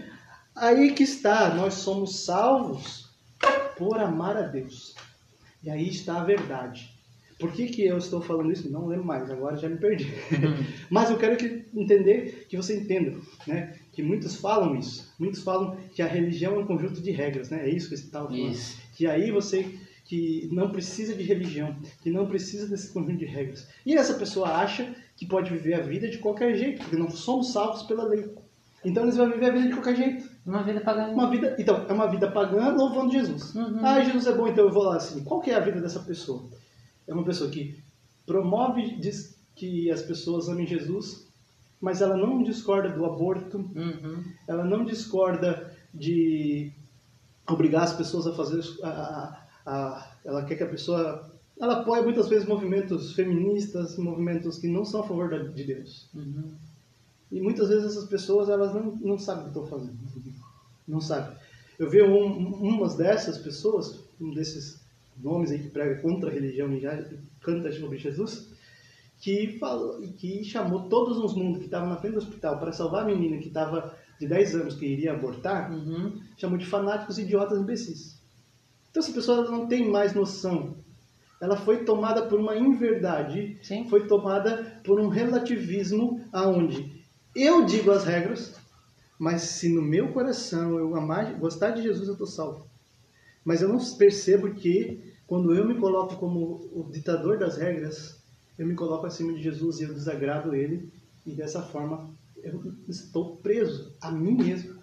Aí 0.53 0.91
que 0.91 1.03
está, 1.03 1.53
nós 1.53 1.75
somos 1.75 2.25
salvos 2.25 3.09
por 3.77 3.97
amar 3.97 4.35
a 4.35 4.41
Deus. 4.41 4.95
E 5.63 5.69
aí 5.69 5.87
está 5.87 6.19
a 6.19 6.23
verdade. 6.25 6.96
Por 7.39 7.51
que, 7.51 7.67
que 7.67 7.85
eu 7.85 7.97
estou 7.97 8.19
falando 8.19 8.51
isso? 8.51 8.71
Não 8.71 8.87
lembro 8.87 9.05
mais, 9.05 9.29
agora 9.29 9.55
já 9.55 9.69
me 9.69 9.77
perdi. 9.77 10.11
Mas 10.89 11.11
eu 11.11 11.17
quero 11.17 11.37
que, 11.37 11.65
entender, 11.73 12.47
que 12.49 12.57
você 12.57 12.75
entenda, 12.75 13.15
né? 13.45 13.75
Que 13.91 14.01
muitos 14.01 14.35
falam 14.35 14.75
isso. 14.75 15.13
Muitos 15.19 15.43
falam 15.43 15.77
que 15.93 16.01
a 16.01 16.07
religião 16.07 16.55
é 16.55 16.59
um 16.59 16.65
conjunto 16.65 16.99
de 16.99 17.11
regras, 17.11 17.49
né? 17.49 17.69
É 17.69 17.69
isso 17.69 17.89
que 17.89 17.97
você 17.97 18.05
estava 18.05 18.27
falando. 18.27 18.51
Isso. 18.51 18.81
Que 18.95 19.05
aí 19.05 19.31
você 19.31 19.71
que 20.07 20.47
não 20.53 20.71
precisa 20.71 21.13
de 21.13 21.21
religião, 21.21 21.75
que 22.01 22.09
não 22.09 22.27
precisa 22.27 22.65
desse 22.67 22.93
conjunto 22.93 23.17
de 23.17 23.25
regras. 23.25 23.67
E 23.85 23.93
essa 23.93 24.13
pessoa 24.13 24.47
acha 24.49 24.95
que 25.17 25.25
pode 25.25 25.51
viver 25.51 25.73
a 25.73 25.81
vida 25.81 26.07
de 26.07 26.17
qualquer 26.17 26.55
jeito, 26.55 26.81
porque 26.81 26.95
não 26.95 27.09
somos 27.09 27.51
salvos 27.51 27.83
pela 27.83 28.05
lei. 28.05 28.25
Então 28.85 29.03
eles 29.03 29.17
vão 29.17 29.29
viver 29.29 29.47
a 29.47 29.51
vida 29.51 29.67
de 29.67 29.73
qualquer 29.73 29.95
jeito. 29.95 30.29
Uma 30.45 30.63
vida 30.63 30.79
pagã. 30.79 31.07
Uma 31.07 31.29
vida, 31.29 31.55
então, 31.59 31.85
é 31.89 31.93
uma 31.93 32.07
vida 32.07 32.31
pagã 32.31 32.69
louvando 32.69 33.11
Jesus. 33.11 33.53
Uhum. 33.53 33.79
Ah, 33.83 33.99
Jesus 33.99 34.27
é 34.27 34.31
bom, 34.31 34.47
então 34.47 34.65
eu 34.65 34.71
vou 34.71 34.83
lá 34.83 34.95
assim. 34.95 35.23
Qual 35.25 35.41
que 35.41 35.51
é 35.51 35.55
a 35.55 35.59
vida 35.59 35.81
dessa 35.81 35.99
pessoa? 35.99 36.47
É 37.07 37.13
uma 37.13 37.23
pessoa 37.23 37.49
que 37.49 37.81
promove, 38.25 38.97
diz 38.97 39.37
que 39.55 39.89
as 39.89 40.01
pessoas 40.01 40.49
amem 40.49 40.67
Jesus, 40.67 41.27
mas 41.79 42.01
ela 42.01 42.17
não 42.17 42.43
discorda 42.43 42.89
do 42.89 43.05
aborto, 43.05 43.57
uhum. 43.57 44.23
ela 44.47 44.63
não 44.63 44.83
discorda 44.83 45.73
de 45.93 46.71
obrigar 47.47 47.83
as 47.83 47.93
pessoas 47.93 48.27
a 48.27 48.33
fazer. 48.33 48.61
A, 48.83 48.89
a, 48.89 49.45
a, 49.65 50.11
ela 50.25 50.43
quer 50.45 50.55
que 50.55 50.63
a 50.63 50.69
pessoa. 50.69 51.31
Ela 51.59 51.81
apoia 51.81 52.03
muitas 52.03 52.27
vezes 52.27 52.47
movimentos 52.47 53.13
feministas, 53.13 53.97
movimentos 53.97 54.59
que 54.59 54.67
não 54.67 54.85
são 54.85 55.01
a 55.01 55.07
favor 55.07 55.29
de 55.53 55.63
Deus. 55.63 56.07
Uhum. 56.13 56.51
E 57.31 57.41
muitas 57.41 57.69
vezes 57.69 57.85
essas 57.85 58.07
pessoas 58.07 58.47
elas 58.47 58.73
não, 58.73 58.95
não 58.95 59.17
sabem 59.17 59.41
o 59.41 59.43
que 59.45 59.59
estão 59.59 59.65
fazendo. 59.65 59.97
Não 60.87 61.01
sabem. 61.01 61.35
Eu 61.79 61.89
vi 61.89 62.01
um, 62.01 62.53
umas 62.53 62.95
dessas 62.95 63.37
pessoas, 63.37 64.03
um 64.19 64.33
desses 64.33 64.79
nomes 65.21 65.51
aí 65.51 65.59
que 65.59 65.69
prega 65.69 66.01
contra 66.01 66.29
a 66.29 66.33
religião 66.33 66.71
e 66.73 66.79
já 66.79 67.03
canta 67.41 67.71
sobre 67.71 67.97
Jesus, 67.97 68.49
que 69.19 69.57
falou 69.59 69.99
que 70.17 70.43
chamou 70.43 70.87
todos 70.89 71.17
os 71.17 71.33
mundos 71.33 71.59
que 71.59 71.65
estavam 71.65 71.89
na 71.89 71.97
frente 71.97 72.13
do 72.13 72.19
hospital 72.19 72.59
para 72.59 72.71
salvar 72.71 73.03
a 73.03 73.05
menina 73.05 73.37
que 73.37 73.47
estava 73.47 73.95
de 74.19 74.27
10 74.27 74.55
anos 74.55 74.75
que 74.75 74.85
iria 74.85 75.13
abortar, 75.13 75.71
uhum. 75.71 76.19
chamou 76.37 76.57
de 76.57 76.65
fanáticos, 76.65 77.17
idiotas, 77.17 77.59
imbecis. 77.59 78.19
Então 78.89 79.01
essa 79.01 79.11
pessoa 79.11 79.49
não 79.49 79.67
tem 79.67 79.89
mais 79.89 80.13
noção. 80.13 80.75
Ela 81.39 81.55
foi 81.55 81.83
tomada 81.83 82.23
por 82.23 82.39
uma 82.39 82.55
inverdade, 82.55 83.59
Sim. 83.61 83.87
foi 83.89 84.07
tomada 84.07 84.81
por 84.83 84.99
um 84.99 85.07
relativismo 85.07 86.19
aonde 86.31 86.97
eu 87.39 87.65
digo 87.65 87.91
as 87.91 88.03
regras, 88.03 88.55
mas 89.19 89.43
se 89.43 89.69
no 89.69 89.79
meu 89.79 90.11
coração 90.11 90.79
eu 90.79 90.95
amar, 90.95 91.35
gostar 91.35 91.69
de 91.69 91.83
Jesus, 91.83 92.07
eu 92.07 92.13
estou 92.13 92.25
salvo. 92.25 92.67
Mas 93.47 93.61
eu 93.61 93.69
não 93.69 93.79
percebo 93.95 94.53
que 94.53 95.15
quando 95.25 95.55
eu 95.55 95.65
me 95.65 95.75
coloco 95.75 96.17
como 96.17 96.69
o 96.73 96.89
ditador 96.91 97.39
das 97.39 97.55
regras, 97.55 98.21
eu 98.59 98.67
me 98.67 98.75
coloco 98.75 99.05
acima 99.05 99.31
de 99.31 99.41
Jesus 99.41 99.79
e 99.79 99.83
eu 99.83 99.93
desagrado 99.93 100.53
ele, 100.53 100.91
e 101.25 101.31
dessa 101.33 101.61
forma 101.61 102.13
eu 102.43 102.61
estou 102.89 103.37
preso 103.37 103.95
a 104.01 104.11
mim 104.11 104.35
mesmo. 104.35 104.75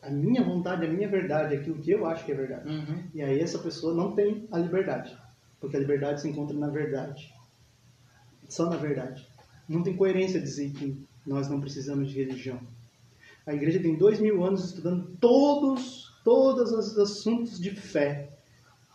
A 0.00 0.08
minha 0.08 0.42
vontade, 0.42 0.86
a 0.86 0.90
minha 0.90 1.10
verdade, 1.10 1.54
aquilo 1.54 1.78
que 1.78 1.90
eu 1.90 2.06
acho 2.06 2.24
que 2.24 2.32
é 2.32 2.34
verdade. 2.34 2.70
Uhum. 2.70 3.02
E 3.12 3.20
aí 3.20 3.38
essa 3.38 3.58
pessoa 3.58 3.92
não 3.92 4.12
tem 4.12 4.48
a 4.50 4.58
liberdade, 4.58 5.14
porque 5.60 5.76
a 5.76 5.80
liberdade 5.80 6.22
se 6.22 6.28
encontra 6.30 6.56
na 6.56 6.70
verdade. 6.70 7.34
Só 8.48 8.70
na 8.70 8.76
verdade. 8.76 9.28
Não 9.68 9.82
tem 9.82 9.94
coerência 9.94 10.40
dizer 10.40 10.70
que 10.70 11.04
nós 11.26 11.50
não 11.50 11.60
precisamos 11.60 12.08
de 12.08 12.18
religião. 12.18 12.58
A 13.44 13.52
igreja 13.52 13.78
tem 13.78 13.94
dois 13.94 14.18
mil 14.20 14.42
anos 14.42 14.64
estudando 14.64 15.14
todos, 15.20 16.05
todos 16.26 16.72
os 16.72 16.98
assuntos 16.98 17.60
de 17.60 17.70
fé. 17.70 18.28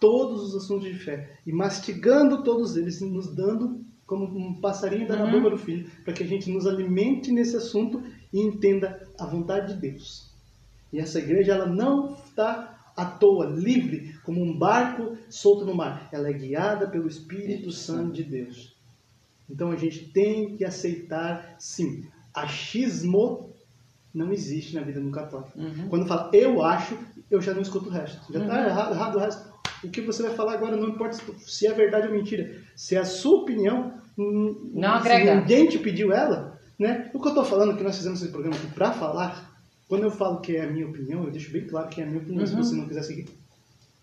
todos 0.01 0.41
os 0.49 0.55
assuntos 0.63 0.87
de 0.91 0.97
fé 0.97 1.37
e 1.45 1.53
mastigando 1.53 2.43
todos 2.43 2.75
eles 2.75 2.99
e 3.01 3.05
nos 3.05 3.27
dando 3.27 3.79
como 4.07 4.25
um 4.25 4.59
passarinho 4.59 5.07
dá 5.07 5.15
na 5.15 5.25
Uhum. 5.25 5.31
boca 5.33 5.51
do 5.51 5.57
filho, 5.57 5.87
para 6.03 6.11
que 6.13 6.23
a 6.23 6.27
gente 6.27 6.49
nos 6.49 6.65
alimente 6.67 7.31
nesse 7.31 7.55
assunto 7.55 8.01
e 8.33 8.39
entenda 8.41 9.07
a 9.17 9.25
vontade 9.27 9.73
de 9.75 9.79
Deus. 9.79 10.27
E 10.91 10.97
essa 10.99 11.19
igreja 11.19 11.53
ela 11.53 11.67
não 11.67 12.15
está 12.25 12.91
à 12.97 13.05
toa, 13.05 13.45
livre, 13.45 14.15
como 14.25 14.41
um 14.43 14.57
barco 14.57 15.15
solto 15.29 15.63
no 15.65 15.75
mar. 15.75 16.09
Ela 16.11 16.29
é 16.29 16.33
guiada 16.33 16.87
pelo 16.87 17.07
Espírito 17.07 17.71
Santo 17.71 18.11
de 18.11 18.23
Deus. 18.23 18.75
Então 19.47 19.71
a 19.71 19.75
gente 19.77 20.07
tem 20.09 20.57
que 20.57 20.65
aceitar, 20.65 21.55
sim, 21.59 22.05
achismo 22.33 23.50
não 24.13 24.31
existe 24.31 24.75
na 24.75 24.81
vida 24.81 24.99
do 24.99 25.09
católico. 25.11 25.51
Uhum. 25.57 25.87
Quando 25.89 26.07
fala 26.07 26.29
eu 26.33 26.61
acho, 26.61 26.97
eu 27.29 27.41
já 27.41 27.53
não 27.53 27.61
escuto 27.61 27.87
o 27.89 27.91
resto. 27.91 28.19
Já 28.33 28.39
está 28.41 28.53
Uhum. 28.59 28.65
errado, 28.65 28.93
errado 28.93 29.15
o 29.15 29.19
resto. 29.19 29.51
O 29.83 29.89
que 29.89 30.01
você 30.01 30.21
vai 30.23 30.33
falar 30.33 30.53
agora 30.53 30.75
não 30.75 30.89
importa 30.89 31.17
se 31.39 31.65
é 31.67 31.73
verdade 31.73 32.07
ou 32.07 32.13
mentira. 32.13 32.55
Se 32.75 32.95
é 32.95 32.99
a 32.99 33.05
sua 33.05 33.41
opinião, 33.41 33.93
Não 34.17 35.01
se 35.01 35.07
agrega. 35.07 35.35
ninguém 35.35 35.67
te 35.67 35.79
pediu 35.79 36.11
ela, 36.11 36.59
né? 36.77 37.09
O 37.13 37.19
que 37.19 37.25
eu 37.27 37.29
estou 37.29 37.45
falando 37.45 37.75
que 37.77 37.83
nós 37.83 37.97
fizemos 37.97 38.21
esse 38.21 38.31
programa 38.31 38.55
aqui 38.57 38.67
para 38.67 38.91
falar, 38.91 39.49
quando 39.87 40.03
eu 40.03 40.11
falo 40.11 40.39
que 40.41 40.55
é 40.55 40.65
a 40.65 40.69
minha 40.69 40.87
opinião, 40.87 41.23
eu 41.23 41.31
deixo 41.31 41.51
bem 41.51 41.65
claro 41.65 41.87
que 41.89 42.01
é 42.01 42.03
a 42.03 42.07
minha 42.07 42.19
opinião. 42.21 42.45
Se 42.45 42.53
Uhum. 42.53 42.63
você 42.63 42.75
não 42.75 42.87
quiser 42.87 43.03
seguir, 43.03 43.27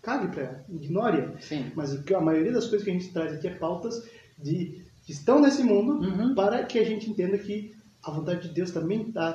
cague 0.02 0.28
para 0.28 0.42
ela, 0.42 0.64
ignore-a. 0.68 1.38
Sim. 1.40 1.70
Mas 1.76 1.92
a 2.12 2.20
maioria 2.20 2.50
das 2.52 2.66
coisas 2.66 2.82
que 2.84 2.90
a 2.90 2.94
gente 2.94 3.12
traz 3.12 3.32
aqui 3.34 3.46
é 3.46 3.54
pautas 3.54 4.02
de 4.38 4.82
que 5.04 5.12
estão 5.12 5.40
nesse 5.40 5.62
mundo 5.62 6.00
Uhum. 6.04 6.34
para 6.34 6.64
que 6.64 6.78
a 6.78 6.84
gente 6.84 7.08
entenda 7.08 7.38
que 7.38 7.72
a 8.02 8.10
vontade 8.10 8.48
de 8.48 8.54
Deus 8.54 8.70
também 8.70 9.02
está 9.02 9.28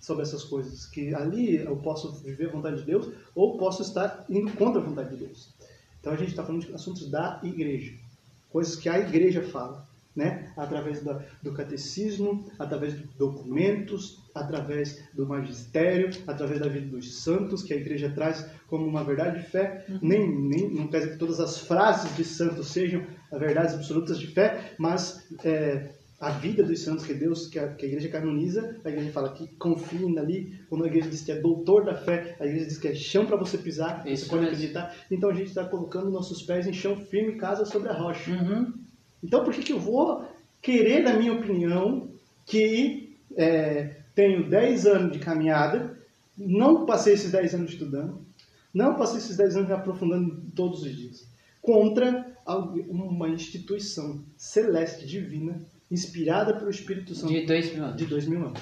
sobre 0.00 0.22
essas 0.22 0.42
coisas. 0.42 0.86
Que 0.86 1.14
ali 1.14 1.56
eu 1.56 1.76
posso 1.76 2.12
viver 2.22 2.48
a 2.48 2.52
vontade 2.52 2.78
de 2.78 2.84
Deus 2.84 3.08
ou 3.34 3.58
posso 3.58 3.82
estar 3.82 4.24
indo 4.28 4.50
contra 4.52 4.80
a 4.80 4.84
vontade 4.84 5.10
de 5.10 5.26
Deus. 5.26 5.50
Então 6.00 6.12
a 6.12 6.16
gente 6.16 6.30
está 6.30 6.42
falando 6.42 6.64
de 6.64 6.74
assuntos 6.74 7.08
da 7.10 7.38
igreja, 7.44 7.92
coisas 8.50 8.74
que 8.74 8.88
a 8.88 8.98
igreja 8.98 9.42
fala, 9.42 9.86
né? 10.16 10.50
Através 10.56 11.04
da, 11.04 11.22
do 11.42 11.52
catecismo, 11.52 12.50
através 12.58 12.96
de 12.96 13.04
documentos, 13.18 14.18
através 14.34 15.02
do 15.14 15.26
magistério, 15.26 16.10
através 16.26 16.58
da 16.58 16.68
vida 16.68 16.86
dos 16.86 17.22
santos 17.22 17.62
que 17.62 17.74
a 17.74 17.76
igreja 17.76 18.10
traz 18.10 18.46
como 18.66 18.86
uma 18.86 19.04
verdade 19.04 19.40
de 19.40 19.46
fé. 19.46 19.84
Nem, 20.00 20.26
nem 20.26 20.70
não 20.70 20.88
quer 20.88 21.00
dizer 21.00 21.12
que 21.12 21.18
todas 21.18 21.38
as 21.38 21.58
frases 21.58 22.16
de 22.16 22.24
santos 22.24 22.68
sejam 22.68 23.04
verdades 23.30 23.74
absolutas 23.74 24.18
de 24.18 24.26
fé, 24.26 24.74
mas 24.78 25.26
é, 25.44 25.90
a 26.20 26.28
vida 26.28 26.62
dos 26.62 26.80
santos 26.80 27.06
que 27.06 27.14
Deus, 27.14 27.46
que 27.46 27.58
a, 27.58 27.68
que 27.68 27.86
a 27.86 27.88
igreja 27.88 28.10
canoniza, 28.10 28.76
a 28.84 28.90
igreja 28.90 29.10
fala 29.10 29.32
que 29.32 29.48
confiem 29.56 30.18
ali, 30.18 30.60
quando 30.68 30.84
a 30.84 30.86
igreja 30.86 31.08
diz 31.08 31.22
que 31.22 31.32
é 31.32 31.40
doutor 31.40 31.86
da 31.86 31.94
fé, 31.94 32.36
a 32.38 32.44
igreja 32.44 32.66
diz 32.66 32.76
que 32.76 32.88
é 32.88 32.94
chão 32.94 33.24
para 33.24 33.36
você 33.36 33.56
pisar, 33.56 34.06
Isso 34.06 34.24
você 34.24 34.30
pode 34.30 34.42
mesmo. 34.42 34.56
acreditar. 34.56 34.94
Então 35.10 35.30
a 35.30 35.34
gente 35.34 35.48
está 35.48 35.64
colocando 35.64 36.10
nossos 36.10 36.42
pés 36.42 36.66
em 36.66 36.74
chão 36.74 36.94
firme, 36.94 37.36
casa 37.36 37.64
sobre 37.64 37.88
a 37.88 37.94
rocha. 37.94 38.30
Uhum. 38.32 38.74
Então 39.24 39.42
por 39.42 39.54
que, 39.54 39.62
que 39.62 39.72
eu 39.72 39.80
vou 39.80 40.28
querer, 40.60 41.02
na 41.02 41.14
minha 41.14 41.32
opinião, 41.32 42.10
que 42.44 43.16
é, 43.34 43.96
tenho 44.14 44.50
10 44.50 44.86
anos 44.86 45.12
de 45.12 45.20
caminhada, 45.20 45.98
não 46.36 46.84
passei 46.84 47.14
esses 47.14 47.32
10 47.32 47.54
anos 47.54 47.72
estudando, 47.72 48.20
não 48.74 48.94
passei 48.94 49.18
esses 49.18 49.38
10 49.38 49.56
anos 49.56 49.68
me 49.68 49.74
aprofundando 49.74 50.42
todos 50.54 50.82
os 50.82 50.94
dias, 50.94 51.26
contra 51.62 52.26
uma 52.88 53.28
instituição 53.28 54.22
celeste, 54.36 55.06
divina, 55.06 55.60
inspirada 55.90 56.54
pelo 56.54 56.70
Espírito 56.70 57.14
Santo 57.14 57.32
De 57.32 57.46
dois 57.46 57.72
mil 57.74 57.84
anos. 57.84 57.96
de 57.96 58.06
dois 58.06 58.26
mil 58.26 58.46
anos. 58.46 58.60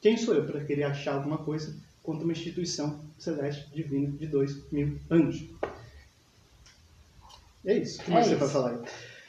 Quem 0.00 0.16
sou 0.16 0.34
eu 0.34 0.44
para 0.44 0.64
querer 0.64 0.84
achar 0.84 1.14
alguma 1.14 1.38
coisa 1.38 1.74
contra 2.02 2.24
uma 2.24 2.32
instituição 2.32 3.00
celeste, 3.18 3.68
divina, 3.74 4.10
de 4.18 4.26
dois 4.26 4.70
mil 4.72 4.98
anos? 5.10 5.44
É 7.64 7.74
isso. 7.78 8.00
O 8.00 8.04
que 8.04 8.10
É 8.10 8.14
mais 8.14 8.26
você 8.26 8.32
isso. 8.34 8.40
vai 8.44 8.48
falar 8.48 8.70
aí? 8.70 8.76
A 8.76 8.80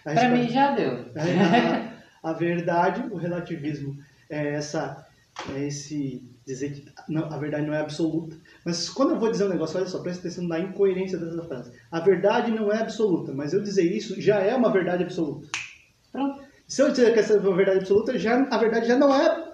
Pra 0.03 0.13
resposta- 0.13 0.35
mim 0.37 0.49
já 0.49 0.71
deu. 0.75 0.91
a, 2.23 2.29
a 2.29 2.33
verdade, 2.33 3.03
o 3.11 3.17
relativismo 3.17 3.97
é 4.29 4.53
essa 4.55 5.05
é 5.55 5.67
esse 5.67 6.21
dizer 6.45 6.71
que 6.73 6.85
não, 7.07 7.25
a 7.31 7.37
verdade 7.37 7.65
não 7.65 7.73
é 7.73 7.79
absoluta. 7.79 8.35
Mas 8.65 8.89
quando 8.89 9.11
eu 9.11 9.19
vou 9.19 9.31
dizer 9.31 9.45
um 9.45 9.49
negócio, 9.49 9.77
olha 9.77 9.87
só, 9.87 9.99
presta 9.99 10.21
atenção 10.27 10.45
na 10.47 10.59
incoerência 10.59 11.17
dessa 11.17 11.43
frase. 11.43 11.71
A 11.91 11.99
verdade 11.99 12.51
não 12.51 12.71
é 12.73 12.79
absoluta, 12.81 13.31
mas 13.33 13.53
eu 13.53 13.61
dizer 13.61 13.83
isso 13.83 14.19
já 14.19 14.39
é 14.39 14.53
uma 14.55 14.71
verdade 14.71 15.03
absoluta. 15.03 15.47
Se 16.69 16.81
eu 16.81 16.91
dizer 16.91 17.13
que 17.13 17.19
essa 17.19 17.33
é 17.33 17.37
uma 17.39 17.55
verdade 17.55 17.79
absoluta, 17.79 18.17
já, 18.17 18.47
a 18.49 18.57
verdade 18.57 18.87
já 18.87 18.97
não 18.97 19.13
é. 19.13 19.49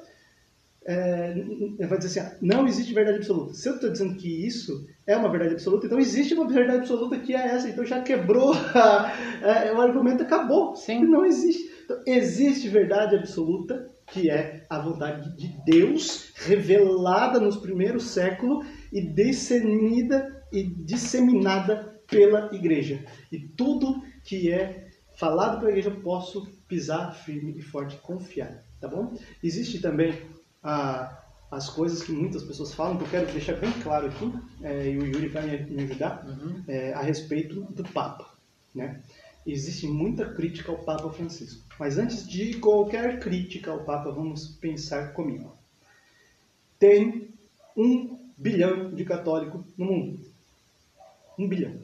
é 1.80 1.88
vai 1.88 1.98
dizer 1.98 2.20
assim, 2.20 2.30
ah, 2.32 2.38
não 2.42 2.68
existe 2.68 2.94
verdade 2.94 3.18
absoluta. 3.18 3.54
Se 3.54 3.68
eu 3.70 3.76
estou 3.76 3.92
dizendo 3.92 4.16
que 4.16 4.46
isso 4.46 4.86
é 5.08 5.16
uma 5.16 5.30
verdade 5.30 5.54
absoluta, 5.54 5.86
então 5.86 6.00
existe 6.00 6.34
uma 6.34 6.48
verdade 6.48 6.80
absoluta 6.80 7.18
que 7.20 7.34
é 7.34 7.46
essa. 7.48 7.70
Então 7.70 7.86
já 7.86 8.02
quebrou, 8.02 8.54
a- 8.76 9.12
é, 9.42 9.74
o 9.74 9.82
argumento 9.82 10.24
acabou. 10.24 10.76
Sim. 10.76 11.06
Não 11.06 11.26
existe. 11.26 11.74
Então, 11.86 12.02
existe 12.06 12.68
verdade 12.68 13.16
absoluta, 13.16 13.90
que 14.08 14.30
é 14.30 14.66
a 14.70 14.80
vontade 14.80 15.36
de 15.38 15.48
Deus 15.66 16.32
revelada 16.36 17.40
nos 17.40 17.58
primeiros 17.58 18.06
séculos 18.10 18.66
e 18.92 19.02
discernida 19.02 20.44
e 20.52 20.64
disseminada 20.64 21.96
pela 22.08 22.50
igreja. 22.54 23.04
E 23.32 23.40
tudo 23.40 24.02
que 24.24 24.52
é 24.52 24.85
falado 25.16 25.60
pela 25.60 25.72
igreja 25.72 25.90
eu 25.90 26.02
posso 26.02 26.48
pisar 26.68 27.14
firme 27.14 27.54
e 27.58 27.62
forte, 27.62 27.98
confiar, 27.98 28.64
tá 28.80 28.88
bom? 28.88 29.18
Existe 29.44 29.80
também 29.80 30.20
ah, 30.64 31.22
as 31.50 31.70
coisas 31.70 32.04
que 32.04 32.12
muitas 32.12 32.44
pessoas 32.44 32.74
falam, 32.74 32.98
que 32.98 33.04
eu 33.04 33.10
quero 33.10 33.32
deixar 33.32 33.54
bem 33.54 33.72
claro 33.82 34.08
aqui, 34.08 34.32
é, 34.62 34.90
e 34.90 34.98
o 34.98 35.06
Yuri 35.06 35.28
vai 35.28 35.46
me, 35.46 35.84
ajudar, 35.84 36.26
Uhum. 36.26 36.64
é, 36.68 36.94
a 36.94 37.02
respeito 37.02 37.62
do 37.62 37.84
Papa, 37.84 38.30
né? 38.74 39.02
Existe 39.46 39.88
muita 39.88 40.34
crítica 40.34 40.72
ao 40.72 40.80
Papa 40.80 41.08
Francisco. 41.12 41.64
Mas 41.80 42.00
antes 42.00 42.28
de 42.28 42.56
qualquer 42.56 43.20
crítica 43.20 43.70
ao 43.70 43.84
Papa, 43.84 44.10
vamos 44.10 44.48
pensar 44.48 45.14
comigo. 45.14 45.56
Tem 46.80 47.30
um 47.78 48.18
bilhão 48.36 48.92
de 48.92 49.06
católicos 49.06 49.64
no 49.78 49.86
mundo. 49.86 50.20
Um 51.38 51.48
bilhão. 51.48 51.80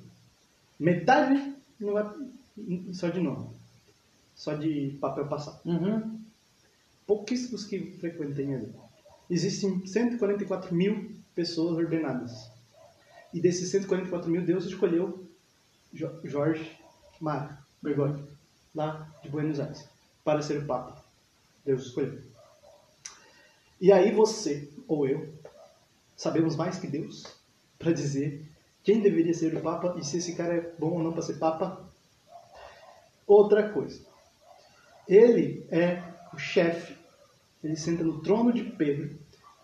Metade 0.79 1.53
não 1.79 1.99
é 1.99 2.13
só 2.93 3.09
de 3.09 3.19
nome. 3.19 3.49
Só 4.35 4.53
de 4.53 4.97
papel 4.99 5.27
passado. 5.27 5.59
Uhum. 5.65 6.19
Pouquíssimos 7.05 7.65
que 7.65 7.97
frequentem 7.99 8.55
ali. 8.55 8.73
Existem 9.29 9.85
144 9.85 10.73
mil 10.73 11.11
pessoas 11.35 11.77
ordenadas. 11.77 12.49
E 13.33 13.39
desses 13.39 13.69
144 13.71 14.29
mil, 14.29 14.41
Deus 14.45 14.65
escolheu 14.65 15.25
Jo- 15.93 16.19
Jorge 16.23 16.77
Mário 17.19 17.57
Bergoglio, 17.81 18.27
lá 18.75 19.09
de 19.23 19.29
Buenos 19.29 19.59
Aires, 19.59 19.87
para 20.23 20.41
ser 20.41 20.59
o 20.63 20.65
Papa. 20.65 21.01
Deus 21.65 21.85
escolheu. 21.87 22.19
E 23.79 23.91
aí 23.91 24.11
você, 24.11 24.69
ou 24.87 25.07
eu, 25.07 25.33
sabemos 26.15 26.55
mais 26.55 26.77
que 26.77 26.87
Deus 26.87 27.23
para 27.79 27.91
dizer 27.91 28.47
quem 28.83 29.01
deveria 29.01 29.33
ser 29.33 29.55
o 29.55 29.61
Papa 29.61 29.95
e 29.99 30.03
se 30.03 30.17
esse 30.17 30.35
cara 30.35 30.55
é 30.55 30.75
bom 30.77 30.91
ou 30.93 31.03
não 31.03 31.13
para 31.13 31.21
ser 31.21 31.37
Papa. 31.39 31.89
Outra 33.31 33.69
coisa. 33.69 34.01
Ele 35.07 35.65
é 35.71 36.03
o 36.33 36.37
chefe. 36.37 36.97
Ele 37.63 37.77
senta 37.77 38.03
no 38.03 38.21
trono 38.21 38.51
de 38.51 38.61
Pedro 38.61 39.17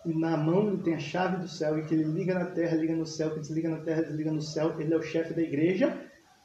e 0.05 0.13
na 0.13 0.37
mão 0.37 0.69
ele 0.69 0.83
tem 0.83 0.95
a 0.95 0.99
chave 0.99 1.35
do 1.35 1.49
céu 1.49 1.77
e 1.77 1.85
que 1.85 1.93
ele 1.93 2.05
liga 2.05 2.33
na 2.33 2.45
terra, 2.45 2.77
liga 2.77 2.95
no 2.95 3.05
céu, 3.05 3.33
que 3.33 3.41
desliga 3.41 3.67
na 3.67 3.79
terra, 3.79 4.03
desliga 4.03 4.31
no 4.31 4.41
céu. 4.41 4.79
Ele 4.79 4.93
é 4.93 4.95
o 4.97 5.01
chefe 5.01 5.33
da 5.33 5.41
igreja 5.41 6.01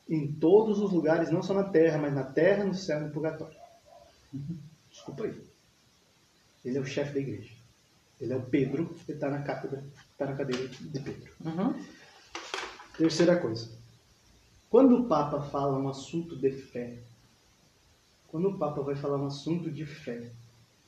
em 0.09 0.33
todos 0.33 0.81
os 0.81 0.91
lugares, 0.91 1.31
não 1.31 1.45
só 1.45 1.55
na 1.55 1.63
terra, 1.63 1.97
mas 1.97 2.13
na 2.13 2.25
terra, 2.25 2.65
no 2.65 2.75
céu 2.75 2.99
e 2.99 3.05
no 3.05 3.11
purgatório. 3.11 3.57
Desculpa 4.91 5.23
aí. 5.23 5.41
Ele 6.65 6.77
é 6.77 6.81
o 6.81 6.85
chefe 6.85 7.15
da 7.15 7.21
igreja. 7.21 7.55
Ele 8.21 8.33
é 8.33 8.37
o 8.37 8.43
Pedro 8.43 8.97
que 9.07 9.13
está 9.13 9.31
na 9.31 9.43
cátedra, 9.43 9.85
está 10.11 10.27
na 10.27 10.35
cadeira 10.35 10.67
de 10.67 10.99
Pedro. 10.99 11.33
Uhum. 11.45 11.85
Terceira 12.99 13.37
coisa. 13.37 13.69
Quando 14.69 14.97
o 14.97 15.05
Papa 15.07 15.41
fala 15.41 15.79
um 15.79 15.89
assunto 15.89 16.35
de 16.35 16.51
fé, 16.51 16.99
quando 18.33 18.49
o 18.49 18.59
Papa 18.59 18.81
vai 18.81 18.97
falar 18.97 19.19
um 19.19 19.27
assunto 19.27 19.71
de 19.71 19.85
fé, 19.85 20.31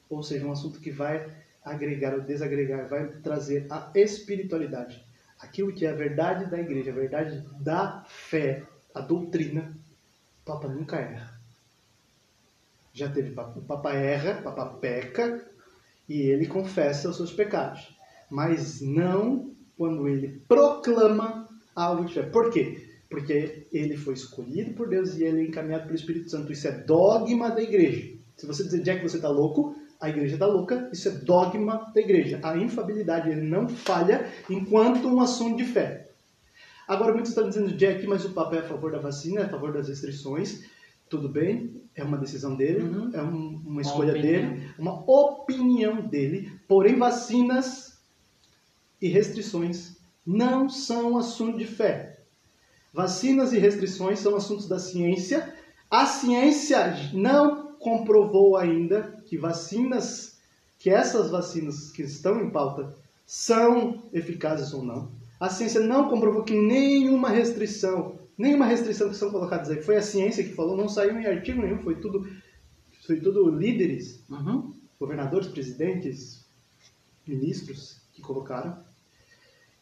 ou 0.08 0.22
seja, 0.22 0.46
um 0.46 0.52
assunto 0.52 0.80
que 0.80 0.90
vai 0.90 1.30
agregar 1.62 2.14
ou 2.14 2.22
desagregar, 2.22 2.88
vai 2.88 3.06
trazer 3.06 3.66
a 3.70 3.90
espiritualidade, 3.94 5.04
aquilo 5.38 5.70
que 5.70 5.84
é 5.84 5.90
a 5.90 5.94
verdade 5.94 6.50
da 6.50 6.58
igreja, 6.58 6.90
a 6.90 6.94
verdade 6.94 7.46
da 7.60 8.02
fé, 8.08 8.64
a 8.94 9.00
doutrina, 9.02 9.76
o 10.40 10.44
Papa 10.46 10.68
nunca 10.68 10.96
erra. 10.96 11.38
Já 12.94 13.10
teve 13.10 13.32
Papa, 13.32 13.58
o 13.58 13.62
Papa 13.62 13.92
erra, 13.92 14.40
o 14.40 14.42
Papa 14.42 14.66
peca 14.80 15.46
e 16.08 16.22
ele 16.22 16.46
confessa 16.46 17.10
os 17.10 17.16
seus 17.16 17.32
pecados, 17.32 17.94
mas 18.30 18.80
não 18.80 19.54
quando 19.76 20.08
ele 20.08 20.40
proclama 20.48 21.46
algo 21.76 22.06
de 22.06 22.14
fé. 22.14 22.22
Por 22.22 22.50
quê? 22.50 22.93
Porque 23.14 23.66
ele 23.72 23.96
foi 23.96 24.14
escolhido 24.14 24.72
por 24.74 24.88
Deus 24.88 25.14
e 25.16 25.22
ele 25.22 25.42
é 25.42 25.44
encaminhado 25.44 25.84
pelo 25.84 25.94
Espírito 25.94 26.28
Santo. 26.28 26.50
Isso 26.52 26.66
é 26.66 26.72
dogma 26.72 27.48
da 27.48 27.62
igreja. 27.62 28.12
Se 28.36 28.44
você 28.44 28.64
dizer, 28.64 28.82
Jack, 28.82 29.02
você 29.02 29.16
está 29.16 29.28
louco, 29.28 29.76
a 30.00 30.08
igreja 30.08 30.34
está 30.34 30.46
louca, 30.46 30.90
isso 30.92 31.08
é 31.08 31.12
dogma 31.12 31.92
da 31.94 32.00
igreja. 32.00 32.40
A 32.42 32.56
infabilidade, 32.56 33.30
ele 33.30 33.42
não 33.42 33.68
falha 33.68 34.28
enquanto 34.50 35.06
um 35.06 35.20
assunto 35.20 35.56
de 35.56 35.64
fé. 35.64 36.08
Agora, 36.88 37.12
muitos 37.12 37.30
estão 37.30 37.48
dizendo, 37.48 37.72
Jack, 37.76 38.04
mas 38.08 38.24
o 38.24 38.30
Papa 38.30 38.56
é 38.56 38.58
a 38.58 38.68
favor 38.68 38.90
da 38.90 38.98
vacina, 38.98 39.42
é 39.42 39.44
a 39.44 39.48
favor 39.48 39.72
das 39.72 39.88
restrições. 39.88 40.64
Tudo 41.08 41.28
bem, 41.28 41.70
é 41.94 42.02
uma 42.02 42.18
decisão 42.18 42.56
dele, 42.56 42.82
Uhum. 42.82 43.10
é 43.14 43.22
um- 43.22 43.62
uma 43.64 43.80
escolha 43.80 44.10
opinião. 44.12 44.50
dele, 44.50 44.68
uma 44.76 45.08
opinião 45.08 46.00
dele. 46.02 46.50
Porém, 46.66 46.96
vacinas 46.96 47.96
e 49.00 49.06
restrições 49.06 49.96
não 50.26 50.68
são 50.68 51.16
assunto 51.16 51.56
de 51.58 51.66
fé. 51.66 52.13
Vacinas 52.94 53.52
e 53.52 53.58
restrições 53.58 54.20
são 54.20 54.36
assuntos 54.36 54.68
da 54.68 54.78
ciência. 54.78 55.52
A 55.90 56.06
ciência 56.06 57.10
não 57.12 57.72
comprovou 57.72 58.56
ainda 58.56 59.20
que 59.26 59.36
vacinas, 59.36 60.38
que 60.78 60.88
essas 60.88 61.28
vacinas 61.28 61.90
que 61.90 62.02
estão 62.02 62.40
em 62.40 62.50
pauta 62.50 62.94
são 63.26 64.00
eficazes 64.12 64.72
ou 64.72 64.84
não. 64.84 65.10
A 65.40 65.50
ciência 65.50 65.80
não 65.80 66.08
comprovou 66.08 66.44
que 66.44 66.54
nenhuma 66.54 67.30
restrição, 67.30 68.16
nenhuma 68.38 68.64
restrição 68.64 69.08
que 69.08 69.16
são 69.16 69.32
colocadas 69.32 69.70
aí, 69.70 69.82
foi 69.82 69.96
a 69.96 70.02
ciência 70.02 70.44
que 70.44 70.54
falou, 70.54 70.76
não 70.76 70.88
saiu 70.88 71.18
em 71.18 71.26
artigo 71.26 71.62
nenhum, 71.62 71.82
foi 71.82 71.96
tudo, 71.96 72.24
foi 73.04 73.18
tudo 73.18 73.50
líderes 73.50 74.22
Uhum. 74.30 74.72
governadores, 75.00 75.48
presidentes, 75.48 76.46
ministros 77.26 78.00
que 78.12 78.22
colocaram. 78.22 78.78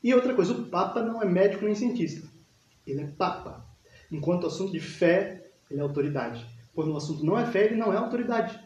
E 0.03 0.15
outra 0.15 0.35
coisa, 0.35 0.55
o 0.55 0.65
Papa 0.65 1.03
não 1.03 1.23
é 1.23 1.27
médico 1.27 1.67
nem 1.67 1.75
cientista. 1.75 2.32
Ele 2.87 3.03
é 3.03 3.07
Papa. 3.07 3.65
Enquanto 4.11 4.45
o 4.45 4.47
assunto 4.47 4.73
de 4.73 4.81
fé, 4.81 5.51
ele 5.71 5.81
é 5.81 5.83
autoridade. 5.83 6.47
Quando 6.75 6.93
o 6.93 6.97
assunto 6.97 7.25
não 7.25 7.39
é 7.39 7.47
fé, 7.47 7.67
ele 7.67 7.77
não 7.77 7.93
é 7.93 7.97
autoridade. 7.97 8.59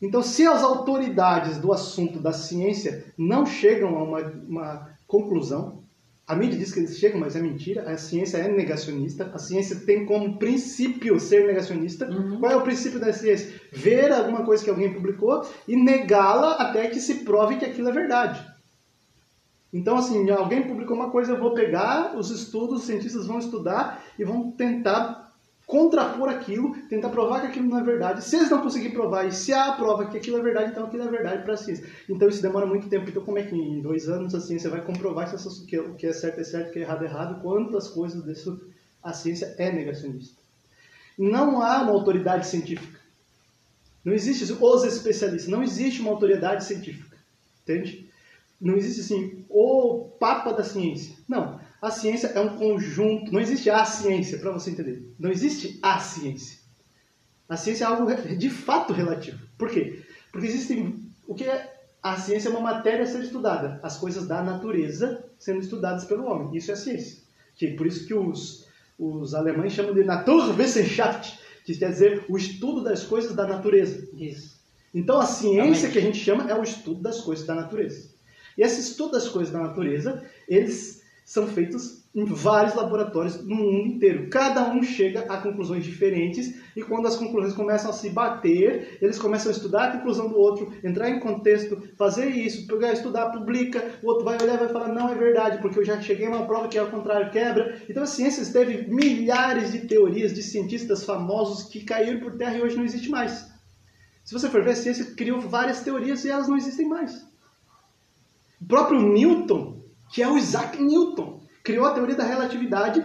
Então, 0.00 0.22
se 0.22 0.46
as 0.46 0.62
autoridades 0.62 1.58
do 1.58 1.72
assunto 1.72 2.20
da 2.20 2.32
ciência 2.32 3.12
não 3.16 3.44
chegam 3.44 3.96
a 3.96 4.02
uma, 4.02 4.20
uma 4.20 4.98
conclusão, 5.06 5.82
a 6.28 6.36
mídia 6.36 6.58
diz 6.58 6.72
que 6.72 6.80
eles 6.80 6.98
chegam, 6.98 7.18
mas 7.18 7.34
é 7.34 7.40
mentira. 7.40 7.90
A 7.90 7.96
ciência 7.96 8.36
é 8.36 8.48
negacionista. 8.48 9.30
A 9.32 9.38
ciência 9.38 9.76
tem 9.76 10.04
como 10.04 10.38
princípio 10.38 11.18
ser 11.18 11.46
negacionista. 11.46 12.06
Uhum. 12.06 12.38
Qual 12.38 12.52
é 12.52 12.56
o 12.56 12.62
princípio 12.62 13.00
da 13.00 13.10
ciência? 13.14 13.58
Ver 13.72 14.12
alguma 14.12 14.44
coisa 14.44 14.62
que 14.62 14.68
alguém 14.68 14.92
publicou 14.92 15.42
e 15.66 15.74
negá-la 15.74 16.52
até 16.56 16.88
que 16.88 17.00
se 17.00 17.24
prove 17.24 17.56
que 17.56 17.64
aquilo 17.64 17.88
é 17.88 17.92
verdade. 17.92 18.46
Então, 19.72 19.98
assim, 19.98 20.28
alguém 20.30 20.66
publicou 20.66 20.96
uma 20.96 21.10
coisa, 21.10 21.32
eu 21.32 21.38
vou 21.38 21.52
pegar 21.52 22.16
os 22.16 22.30
estudos, 22.30 22.80
os 22.80 22.86
cientistas 22.86 23.26
vão 23.26 23.38
estudar 23.38 24.02
e 24.18 24.24
vão 24.24 24.50
tentar 24.50 25.28
contrapor 25.66 26.30
aquilo, 26.30 26.74
tentar 26.88 27.10
provar 27.10 27.42
que 27.42 27.48
aquilo 27.48 27.68
não 27.68 27.78
é 27.78 27.82
verdade. 27.82 28.24
Se 28.24 28.36
eles 28.36 28.48
não 28.48 28.62
conseguirem 28.62 28.94
provar 28.94 29.26
e 29.26 29.32
se 29.32 29.52
há 29.52 29.66
a 29.66 29.72
prova 29.72 30.06
que 30.06 30.16
aquilo 30.16 30.38
é 30.38 30.42
verdade, 30.42 30.70
então 30.70 30.86
aquilo 30.86 31.02
é 31.02 31.08
verdade 31.08 31.42
para 31.42 31.52
a 31.52 31.56
ciência. 31.58 31.86
Então 32.08 32.26
isso 32.26 32.40
demora 32.40 32.64
muito 32.64 32.88
tempo. 32.88 33.06
Então 33.10 33.22
como 33.22 33.38
é 33.38 33.42
que 33.42 33.54
em 33.54 33.82
dois 33.82 34.08
anos 34.08 34.34
a 34.34 34.40
ciência 34.40 34.70
vai 34.70 34.80
comprovar 34.80 35.30
que 35.66 35.78
o 35.78 35.94
que 35.94 36.06
é 36.06 36.12
certo 36.14 36.40
é 36.40 36.44
certo, 36.44 36.70
o 36.70 36.72
que 36.72 36.78
é 36.78 36.82
errado 36.82 37.02
é 37.02 37.06
errado? 37.06 37.42
Quantas 37.42 37.86
coisas 37.88 38.24
disso 38.24 38.58
a 39.02 39.12
ciência 39.12 39.54
é 39.58 39.70
negacionista. 39.70 40.40
Não 41.18 41.60
há 41.60 41.82
uma 41.82 41.92
autoridade 41.92 42.46
científica. 42.46 42.98
Não 44.02 44.14
existe 44.14 44.50
os 44.50 44.84
especialistas. 44.84 45.50
Não 45.50 45.62
existe 45.62 46.00
uma 46.00 46.10
autoridade 46.10 46.64
científica. 46.64 47.16
Entende? 47.62 48.07
Não 48.60 48.76
existe 48.76 49.00
assim, 49.00 49.44
o 49.48 50.16
papa 50.18 50.52
da 50.52 50.64
ciência. 50.64 51.14
Não. 51.28 51.60
A 51.80 51.90
ciência 51.90 52.28
é 52.28 52.40
um 52.40 52.56
conjunto. 52.56 53.32
Não 53.32 53.40
existe 53.40 53.70
a 53.70 53.84
ciência, 53.84 54.38
para 54.38 54.50
você 54.50 54.70
entender. 54.70 55.14
Não 55.18 55.30
existe 55.30 55.78
a 55.82 56.00
ciência. 56.00 56.58
A 57.48 57.56
ciência 57.56 57.84
é 57.84 57.86
algo 57.86 58.12
de 58.36 58.50
fato 58.50 58.92
relativo. 58.92 59.38
Por 59.56 59.70
quê? 59.70 60.02
Porque 60.32 60.46
existem. 60.46 61.08
O 61.26 61.34
que 61.34 61.44
é. 61.44 61.76
A 62.02 62.16
ciência 62.16 62.48
é 62.48 62.52
uma 62.52 62.60
matéria 62.60 63.04
a 63.04 63.06
ser 63.06 63.22
estudada. 63.22 63.80
As 63.82 63.96
coisas 63.96 64.26
da 64.26 64.42
natureza 64.42 65.24
sendo 65.38 65.60
estudadas 65.60 66.04
pelo 66.04 66.24
homem. 66.26 66.56
Isso 66.56 66.70
é 66.70 66.74
a 66.74 66.76
ciência. 66.76 67.22
Que, 67.56 67.68
por 67.72 67.86
isso 67.86 68.06
que 68.06 68.14
os, 68.14 68.66
os 68.98 69.34
alemães 69.34 69.72
chamam 69.72 69.92
de 69.94 70.04
Naturwissenschaft, 70.04 71.38
que 71.64 71.76
quer 71.76 71.90
dizer 71.90 72.24
o 72.28 72.36
estudo 72.36 72.82
das 72.82 73.02
coisas 73.04 73.34
da 73.34 73.46
natureza. 73.46 74.08
Isso. 74.14 74.58
Então 74.94 75.20
a 75.20 75.26
ciência 75.26 75.62
Realmente. 75.62 75.90
que 75.90 75.98
a 75.98 76.02
gente 76.02 76.18
chama 76.18 76.50
é 76.50 76.54
o 76.54 76.62
estudo 76.62 77.02
das 77.02 77.20
coisas 77.20 77.44
da 77.46 77.54
natureza. 77.54 78.08
E 78.58 78.62
esse 78.62 78.80
estudo 78.80 79.12
das 79.12 79.28
coisas 79.28 79.52
da 79.52 79.60
natureza, 79.60 80.22
eles 80.48 81.00
são 81.24 81.46
feitos 81.46 82.02
em 82.14 82.24
vários 82.24 82.74
laboratórios 82.74 83.44
no 83.44 83.54
mundo 83.54 83.86
inteiro. 83.86 84.28
Cada 84.30 84.68
um 84.70 84.82
chega 84.82 85.20
a 85.28 85.36
conclusões 85.36 85.84
diferentes 85.84 86.58
e 86.74 86.82
quando 86.82 87.06
as 87.06 87.14
conclusões 87.14 87.52
começam 87.52 87.90
a 87.90 87.92
se 87.92 88.10
bater, 88.10 88.98
eles 89.00 89.18
começam 89.18 89.52
a 89.52 89.54
estudar 89.54 89.84
a 89.84 89.92
conclusão 89.98 90.28
do 90.28 90.36
outro, 90.36 90.72
entrar 90.82 91.08
em 91.08 91.20
contexto, 91.20 91.80
fazer 91.96 92.30
isso, 92.30 92.66
pegar, 92.66 92.94
estudar, 92.94 93.30
publica, 93.30 93.84
o 94.02 94.08
outro 94.08 94.24
vai 94.24 94.38
olhar 94.42 94.54
e 94.54 94.58
vai 94.58 94.68
falar 94.68 94.88
não 94.88 95.08
é 95.08 95.14
verdade, 95.14 95.60
porque 95.60 95.78
eu 95.78 95.84
já 95.84 96.00
cheguei 96.00 96.26
a 96.26 96.30
uma 96.30 96.46
prova 96.46 96.66
que 96.66 96.78
é 96.78 96.80
ao 96.80 96.90
contrário, 96.90 97.30
quebra. 97.30 97.80
Então 97.88 98.02
a 98.02 98.06
ciência 98.06 98.44
teve 98.50 98.90
milhares 98.90 99.70
de 99.70 99.80
teorias 99.80 100.34
de 100.34 100.42
cientistas 100.42 101.04
famosos 101.04 101.68
que 101.68 101.84
caíram 101.84 102.18
por 102.18 102.36
terra 102.36 102.56
e 102.56 102.62
hoje 102.62 102.76
não 102.76 102.84
existe 102.84 103.10
mais. 103.10 103.46
Se 104.24 104.32
você 104.32 104.48
for 104.48 104.64
ver, 104.64 104.70
a 104.70 104.76
ciência 104.76 105.14
criou 105.14 105.40
várias 105.42 105.82
teorias 105.82 106.24
e 106.24 106.30
elas 106.30 106.48
não 106.48 106.56
existem 106.56 106.88
mais. 106.88 107.27
O 108.60 108.66
próprio 108.66 109.00
Newton, 109.00 109.80
que 110.10 110.22
é 110.22 110.28
o 110.28 110.36
Isaac 110.36 110.82
Newton, 110.82 111.40
criou 111.62 111.86
a 111.86 111.92
teoria 111.92 112.16
da 112.16 112.24
relatividade 112.24 113.04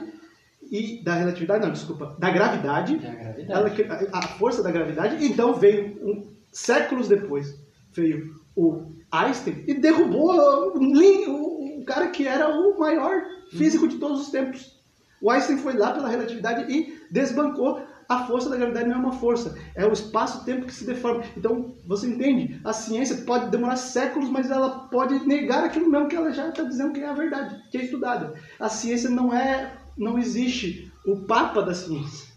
e 0.71 1.03
da 1.03 1.13
relatividade, 1.13 1.65
não, 1.65 1.71
desculpa, 1.73 2.15
da 2.17 2.29
gravidade. 2.31 2.99
É 3.03 3.09
a 3.09 3.13
gravidade. 3.15 3.81
Ela, 3.83 4.09
a 4.13 4.21
força 4.27 4.63
da 4.63 4.71
gravidade. 4.71 5.23
Então 5.25 5.53
veio 5.53 5.97
um- 6.01 6.33
séculos 6.51 7.07
depois 7.07 7.59
veio 7.91 8.35
o 8.55 8.91
Einstein 9.11 9.63
e 9.67 9.73
derrubou 9.73 10.31
o- 10.75 11.79
o 11.81 11.85
cara 11.85 12.07
que 12.07 12.27
era 12.27 12.47
o 12.49 12.79
maior 12.79 13.23
físico 13.51 13.87
de 13.87 13.97
todos 13.97 14.21
os 14.21 14.29
tempos. 14.31 14.79
O 15.21 15.29
Einstein 15.31 15.57
foi 15.57 15.73
lá 15.73 15.91
pela 15.93 16.07
relatividade 16.09 16.71
e 16.71 16.99
desbancou 17.11 17.81
a 18.13 18.27
força 18.27 18.49
da 18.49 18.57
gravidade 18.57 18.87
não 18.87 18.95
é 18.95 18.99
uma 18.99 19.13
força, 19.13 19.57
é 19.75 19.85
o 19.85 19.93
espaço-tempo 19.93 20.65
que 20.65 20.73
se 20.73 20.85
deforma. 20.85 21.23
Então, 21.35 21.75
você 21.85 22.07
entende? 22.07 22.59
A 22.63 22.73
ciência 22.73 23.17
pode 23.17 23.49
demorar 23.49 23.75
séculos, 23.75 24.29
mas 24.29 24.49
ela 24.49 24.87
pode 24.87 25.25
negar 25.25 25.63
aquilo 25.63 25.89
mesmo 25.89 26.07
que 26.07 26.15
ela 26.15 26.31
já 26.31 26.49
está 26.49 26.63
dizendo 26.63 26.93
que 26.93 27.01
é 27.01 27.07
a 27.07 27.13
verdade, 27.13 27.61
que 27.69 27.77
é 27.77 27.83
estudada. 27.83 28.33
A 28.59 28.69
ciência 28.69 29.09
não 29.09 29.33
é, 29.33 29.73
não 29.97 30.17
existe 30.17 30.91
o 31.05 31.17
papa 31.17 31.61
da 31.61 31.73
ciência. 31.73 32.31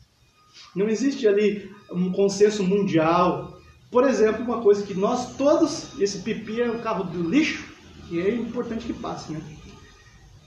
Não 0.75 0.89
existe 0.89 1.27
ali 1.27 1.71
um 1.91 2.13
consenso 2.13 2.63
mundial. 2.65 3.61
Por 3.91 4.05
exemplo, 4.09 4.45
uma 4.45 4.61
coisa 4.61 4.85
que 4.85 4.95
nós 4.95 5.37
todos, 5.37 5.99
esse 6.01 6.19
pipi 6.23 6.61
é 6.61 6.71
o 6.71 6.81
carro 6.81 7.05
do 7.05 7.29
lixo, 7.29 7.77
e 8.11 8.21
é 8.21 8.35
importante 8.35 8.87
que 8.87 8.93
passe, 8.93 9.33
né? 9.33 9.41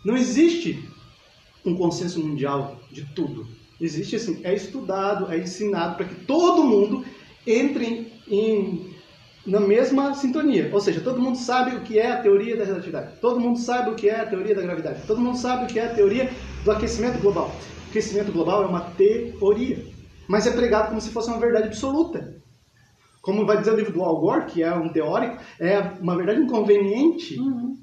Não 0.03 0.15
existe 0.15 0.87
um 1.65 1.75
consenso 1.75 2.19
mundial 2.19 2.79
de 2.91 3.05
tudo. 3.13 3.47
Existe 3.79 4.15
assim, 4.15 4.41
é 4.43 4.53
estudado, 4.53 5.31
é 5.31 5.37
ensinado 5.37 5.95
para 5.95 6.05
que 6.05 6.15
todo 6.25 6.63
mundo 6.63 7.05
entre 7.47 8.11
em, 8.27 8.93
na 9.45 9.59
mesma 9.59 10.13
sintonia. 10.13 10.69
Ou 10.73 10.81
seja, 10.81 11.01
todo 11.01 11.21
mundo 11.21 11.37
sabe 11.37 11.75
o 11.75 11.81
que 11.81 11.97
é 11.97 12.11
a 12.11 12.21
teoria 12.21 12.57
da 12.57 12.65
relatividade. 12.65 13.13
Todo 13.21 13.39
mundo 13.39 13.57
sabe 13.57 13.89
o 13.91 13.95
que 13.95 14.09
é 14.09 14.19
a 14.19 14.25
teoria 14.25 14.55
da 14.55 14.61
gravidade. 14.61 15.01
Todo 15.07 15.21
mundo 15.21 15.37
sabe 15.37 15.63
o 15.63 15.67
que 15.67 15.79
é 15.79 15.85
a 15.85 15.93
teoria 15.93 16.29
do 16.63 16.71
aquecimento 16.71 17.19
global. 17.19 17.51
O 17.87 17.89
aquecimento 17.89 18.31
global 18.31 18.63
é 18.63 18.67
uma 18.67 18.81
teoria, 18.81 19.85
mas 20.27 20.45
é 20.45 20.51
pregado 20.51 20.89
como 20.89 21.01
se 21.01 21.09
fosse 21.09 21.29
uma 21.29 21.39
verdade 21.39 21.67
absoluta. 21.67 22.37
Como 23.21 23.45
vai 23.45 23.57
dizer 23.57 23.73
o 23.73 23.75
livro 23.75 23.91
do 23.91 24.03
Al 24.03 24.19
Gore, 24.19 24.45
que 24.45 24.63
é 24.63 24.73
um 24.73 24.89
teórico, 24.89 25.37
é 25.59 25.79
uma 25.99 26.15
verdade 26.15 26.41
inconveniente. 26.41 27.39
Uhum. 27.39 27.77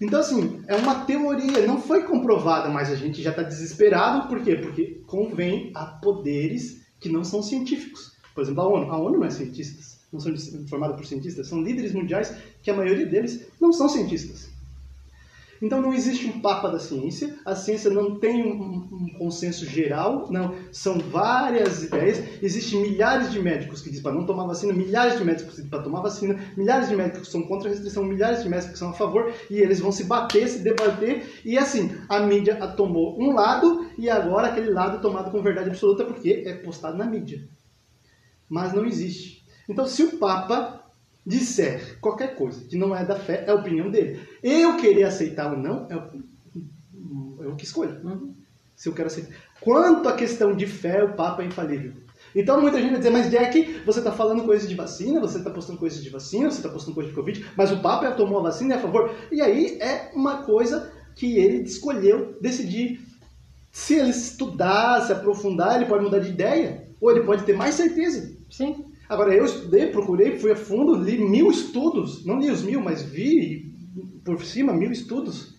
Então, 0.00 0.20
assim, 0.20 0.62
é 0.68 0.76
uma 0.76 1.04
teoria, 1.04 1.66
não 1.66 1.80
foi 1.80 2.04
comprovada, 2.04 2.68
mas 2.68 2.90
a 2.90 2.94
gente 2.94 3.20
já 3.20 3.30
está 3.30 3.42
desesperado. 3.42 4.28
Por 4.28 4.42
quê? 4.42 4.54
Porque 4.54 5.02
convém 5.06 5.72
a 5.74 5.84
poderes 5.86 6.82
que 7.00 7.08
não 7.08 7.24
são 7.24 7.42
científicos. 7.42 8.12
Por 8.34 8.42
exemplo, 8.42 8.62
a 8.62 8.68
ONU. 8.68 8.92
A 8.92 8.96
ONU 8.96 9.18
não 9.18 9.26
é 9.26 9.30
cientistas, 9.30 9.98
não 10.12 10.20
são 10.20 10.32
formada 10.68 10.94
por 10.94 11.04
cientistas, 11.04 11.48
são 11.48 11.62
líderes 11.62 11.92
mundiais 11.92 12.32
que 12.62 12.70
a 12.70 12.74
maioria 12.74 13.06
deles 13.06 13.48
não 13.60 13.72
são 13.72 13.88
cientistas. 13.88 14.47
Então 15.60 15.80
não 15.80 15.92
existe 15.92 16.26
um 16.26 16.40
papa 16.40 16.68
da 16.68 16.78
ciência, 16.78 17.34
a 17.44 17.54
ciência 17.54 17.90
não 17.90 18.18
tem 18.18 18.44
um, 18.44 18.88
um 18.92 19.18
consenso 19.18 19.66
geral, 19.66 20.28
não, 20.30 20.54
são 20.70 20.98
várias 20.98 21.82
ideias, 21.82 22.22
existem 22.42 22.80
milhares 22.80 23.32
de 23.32 23.40
médicos 23.40 23.82
que 23.82 23.88
dizem 23.88 24.02
para 24.02 24.14
não 24.14 24.24
tomar 24.24 24.46
vacina, 24.46 24.72
milhares 24.72 25.18
de 25.18 25.24
médicos 25.24 25.50
que 25.50 25.56
dizem 25.56 25.70
para 25.70 25.82
tomar 25.82 26.00
vacina, 26.00 26.38
milhares 26.56 26.88
de 26.88 26.96
médicos 26.96 27.26
que 27.26 27.32
são 27.32 27.42
contra 27.42 27.68
a 27.68 27.72
restrição, 27.72 28.04
milhares 28.04 28.42
de 28.42 28.48
médicos 28.48 28.72
que 28.72 28.78
são 28.78 28.90
a 28.90 28.94
favor, 28.94 29.32
e 29.50 29.58
eles 29.58 29.80
vão 29.80 29.90
se 29.90 30.04
bater, 30.04 30.48
se 30.48 30.60
debater, 30.60 31.40
e 31.44 31.58
assim, 31.58 31.90
a 32.08 32.20
mídia 32.20 32.56
tomou 32.68 33.20
um 33.20 33.32
lado, 33.32 33.86
e 33.98 34.08
agora 34.08 34.48
aquele 34.48 34.70
lado 34.70 34.98
é 34.98 35.00
tomado 35.00 35.30
com 35.30 35.42
verdade 35.42 35.70
absoluta, 35.70 36.04
porque 36.04 36.44
é 36.46 36.54
postado 36.54 36.96
na 36.96 37.04
mídia. 37.04 37.48
Mas 38.48 38.72
não 38.72 38.86
existe. 38.86 39.44
Então 39.68 39.86
se 39.86 40.02
o 40.02 40.18
Papa 40.18 40.77
disser 41.28 41.98
qualquer 42.00 42.34
coisa 42.34 42.64
que 42.64 42.76
não 42.76 42.96
é 42.96 43.04
da 43.04 43.14
fé, 43.14 43.44
é 43.46 43.50
a 43.50 43.54
opinião 43.54 43.90
dele. 43.90 44.20
Eu 44.42 44.78
querer 44.78 45.04
aceitar 45.04 45.52
ou 45.52 45.58
não 45.58 45.86
é 45.90 45.96
o, 45.96 47.52
é 47.52 47.54
que 47.56 47.64
escolho. 47.64 48.00
Uhum. 48.02 48.34
Se 48.74 48.88
eu 48.88 48.94
quero 48.94 49.08
aceitar. 49.08 49.34
Quanto 49.60 50.08
à 50.08 50.14
questão 50.14 50.56
de 50.56 50.66
fé, 50.66 51.04
o 51.04 51.14
Papa 51.14 51.42
é 51.42 51.46
infalível. 51.46 51.92
Então 52.34 52.60
muita 52.60 52.78
gente 52.80 52.90
vai 52.90 52.98
dizer, 52.98 53.10
mas 53.10 53.30
Jack, 53.30 53.82
você 53.84 53.98
está 53.98 54.12
falando 54.12 54.44
coisas 54.44 54.68
de 54.68 54.74
vacina, 54.74 55.20
você 55.20 55.38
está 55.38 55.50
postando 55.50 55.78
coisas 55.78 56.02
de 56.02 56.08
vacina, 56.08 56.50
você 56.50 56.58
está 56.58 56.68
postando 56.68 56.94
coisas 56.94 57.12
de 57.12 57.18
Covid, 57.18 57.44
mas 57.56 57.72
o 57.72 57.80
Papa 57.80 58.10
tomou 58.12 58.38
a 58.38 58.42
vacina 58.44 58.74
é 58.74 58.76
a 58.78 58.80
favor. 58.80 59.14
E 59.30 59.40
aí 59.40 59.78
é 59.80 60.10
uma 60.14 60.42
coisa 60.42 60.92
que 61.14 61.36
ele 61.36 61.62
escolheu 61.62 62.38
decidir. 62.40 63.00
Se 63.70 63.94
ele 63.94 64.10
estudar, 64.10 65.02
se 65.02 65.12
aprofundar, 65.12 65.76
ele 65.76 65.86
pode 65.86 66.04
mudar 66.04 66.20
de 66.20 66.30
ideia, 66.30 66.88
ou 67.00 67.10
ele 67.10 67.20
pode 67.20 67.44
ter 67.44 67.54
mais 67.54 67.74
certeza. 67.74 68.34
Sim. 68.50 68.87
Agora, 69.08 69.34
eu 69.34 69.44
estudei, 69.44 69.86
procurei, 69.86 70.38
fui 70.38 70.52
a 70.52 70.56
fundo, 70.56 70.94
li 70.94 71.18
mil 71.18 71.50
estudos, 71.50 72.24
não 72.26 72.38
li 72.38 72.50
os 72.50 72.62
mil, 72.62 72.80
mas 72.82 73.02
vi 73.02 73.72
por 74.24 74.44
cima 74.44 74.72
mil 74.72 74.92
estudos. 74.92 75.54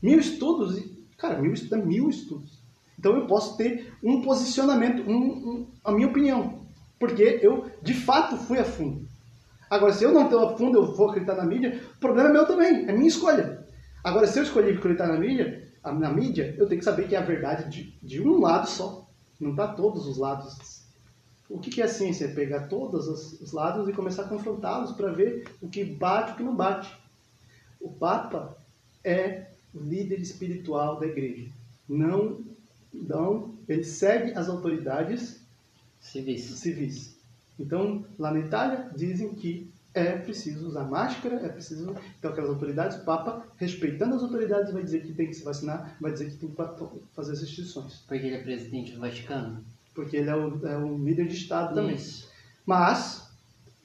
Mil 0.00 0.18
estudos, 0.18 0.80
cara, 1.18 1.40
mil 1.40 1.52
estudos 1.52 1.78
é 1.78 1.84
mil 1.84 2.08
estudos. 2.08 2.62
Então 2.98 3.16
eu 3.16 3.26
posso 3.26 3.56
ter 3.56 3.92
um 4.02 4.22
posicionamento, 4.22 5.02
um, 5.02 5.16
um, 5.16 5.66
a 5.82 5.90
minha 5.90 6.06
opinião, 6.06 6.60
porque 7.00 7.40
eu 7.42 7.68
de 7.82 7.94
fato 7.94 8.36
fui 8.36 8.58
a 8.58 8.64
fundo. 8.64 9.08
Agora, 9.68 9.92
se 9.92 10.04
eu 10.04 10.12
não 10.12 10.24
estou 10.24 10.46
a 10.46 10.56
fundo, 10.56 10.78
eu 10.78 10.94
vou 10.94 11.08
acreditar 11.08 11.34
na 11.34 11.44
mídia, 11.44 11.80
o 11.96 11.98
problema 11.98 12.28
é 12.28 12.32
meu 12.32 12.46
também, 12.46 12.88
é 12.88 12.92
minha 12.92 13.08
escolha. 13.08 13.66
Agora, 14.04 14.26
se 14.26 14.38
eu 14.38 14.42
escolhi 14.44 14.70
acreditar 14.70 15.08
na 15.08 15.18
mídia, 15.18 15.68
na 15.84 16.12
mídia, 16.12 16.54
eu 16.58 16.68
tenho 16.68 16.78
que 16.78 16.84
saber 16.84 17.08
que 17.08 17.16
é 17.16 17.18
a 17.18 17.24
verdade 17.24 17.68
de, 17.70 17.98
de 18.02 18.20
um 18.20 18.40
lado 18.40 18.68
só. 18.68 19.08
Não 19.40 19.50
está 19.50 19.66
todos 19.66 20.06
os 20.06 20.18
lados. 20.18 20.81
O 21.52 21.58
que, 21.58 21.82
é 21.82 21.84
a 21.84 21.88
ciência? 21.88 22.24
É 22.24 22.28
pegar 22.28 22.66
todos 22.66 23.06
os, 23.06 23.40
os 23.40 23.52
lados 23.52 23.86
e 23.86 23.92
começar 23.92 24.22
a 24.22 24.28
confrontá-los 24.28 24.92
para 24.92 25.12
ver 25.12 25.46
o 25.60 25.68
que 25.68 25.84
bate 25.84 26.30
e 26.30 26.32
o 26.32 26.36
que 26.38 26.42
não 26.42 26.56
bate. 26.56 26.96
O 27.78 27.90
Papa 27.90 28.56
é 29.04 29.48
o 29.74 29.80
líder 29.80 30.18
espiritual 30.18 30.98
da 30.98 31.06
igreja. 31.06 31.50
Não, 31.86 32.40
não, 32.90 33.54
ele 33.68 33.84
segue 33.84 34.32
as 34.32 34.48
autoridades 34.48 35.42
Civis. 36.00 36.44
civis. 36.44 37.16
Então, 37.58 38.04
lá 38.18 38.32
na 38.32 38.40
Itália, 38.40 38.90
dizem 38.96 39.34
que 39.34 39.70
é 39.94 40.16
preciso 40.16 40.66
usar 40.66 40.84
máscara, 40.84 41.36
é 41.36 41.48
preciso. 41.50 41.94
Então, 42.18 42.32
aquelas 42.32 42.50
autoridades, 42.50 42.96
o 42.96 43.04
Papa, 43.04 43.46
respeitando 43.56 44.16
as 44.16 44.22
autoridades, 44.22 44.72
vai 44.72 44.82
dizer 44.82 45.02
que 45.02 45.12
tem 45.12 45.28
que 45.28 45.34
se 45.34 45.44
vacinar, 45.44 45.96
vai 46.00 46.12
dizer 46.12 46.30
que 46.30 46.36
tem 46.38 46.48
que 46.48 46.56
fazer 47.14 47.32
as 47.32 47.40
restrições. 47.40 47.96
Porque 48.08 48.26
ele 48.26 48.36
é 48.36 48.42
presidente 48.42 48.92
do 48.92 49.00
Vaticano. 49.00 49.62
Porque 49.94 50.16
ele 50.16 50.30
é 50.30 50.36
o, 50.36 50.66
é 50.66 50.98
líder 50.98 51.28
de 51.28 51.34
Estado 51.34 51.74
também. 51.74 51.96
Isso. 51.96 52.30
Mas, 52.64 53.30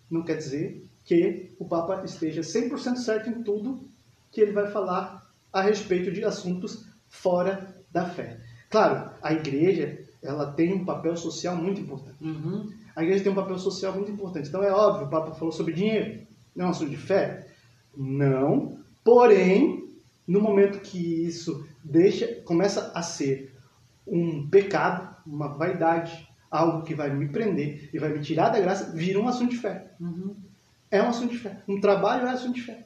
não 0.09 0.23
quer 0.23 0.37
dizer 0.37 0.87
que 1.03 1.51
o 1.59 1.65
Papa 1.65 2.03
esteja 2.03 2.41
100% 2.41 2.95
certo 2.97 3.29
em 3.29 3.43
tudo 3.43 3.87
que 4.31 4.41
ele 4.41 4.51
vai 4.51 4.67
falar 4.67 5.27
a 5.51 5.61
respeito 5.61 6.11
de 6.11 6.23
assuntos 6.23 6.85
fora 7.09 7.75
da 7.91 8.05
fé. 8.05 8.39
Claro, 8.69 9.11
a 9.21 9.33
igreja 9.33 9.99
ela 10.21 10.51
tem 10.51 10.73
um 10.73 10.85
papel 10.85 11.15
social 11.15 11.55
muito 11.55 11.79
importante. 11.81 12.17
Uhum. 12.21 12.71
A 12.95 13.03
igreja 13.03 13.23
tem 13.23 13.31
um 13.31 13.35
papel 13.35 13.57
social 13.57 13.93
muito 13.93 14.11
importante. 14.11 14.49
Então 14.49 14.63
é 14.63 14.71
óbvio, 14.71 15.07
o 15.07 15.09
Papa 15.09 15.33
falou 15.33 15.51
sobre 15.51 15.73
dinheiro. 15.73 16.25
Não 16.55 16.65
é 16.65 16.67
um 16.67 16.71
assunto 16.71 16.89
de 16.89 16.97
fé? 16.97 17.47
Não. 17.95 18.77
Porém, 19.03 19.87
no 20.27 20.41
momento 20.41 20.79
que 20.79 21.25
isso 21.25 21.65
deixa, 21.83 22.41
começa 22.43 22.91
a 22.93 23.01
ser 23.01 23.55
um 24.05 24.47
pecado, 24.49 25.15
uma 25.27 25.49
vaidade, 25.49 26.27
algo 26.49 26.83
que 26.83 26.95
vai 26.95 27.13
me 27.13 27.27
prender 27.27 27.89
e 27.93 27.99
vai 27.99 28.09
me 28.09 28.19
tirar 28.19 28.49
da 28.49 28.59
graça, 28.59 28.91
vira 28.95 29.19
um 29.19 29.27
assunto 29.27 29.51
de 29.51 29.57
fé. 29.57 29.91
Uhum. 29.99 30.35
É 30.89 31.01
um 31.01 31.09
assunto 31.09 31.31
de 31.31 31.39
fé. 31.39 31.61
Um 31.67 31.81
trabalho 31.81 32.27
é 32.27 32.31
assunto 32.31 32.55
de 32.55 32.61
fé. 32.61 32.85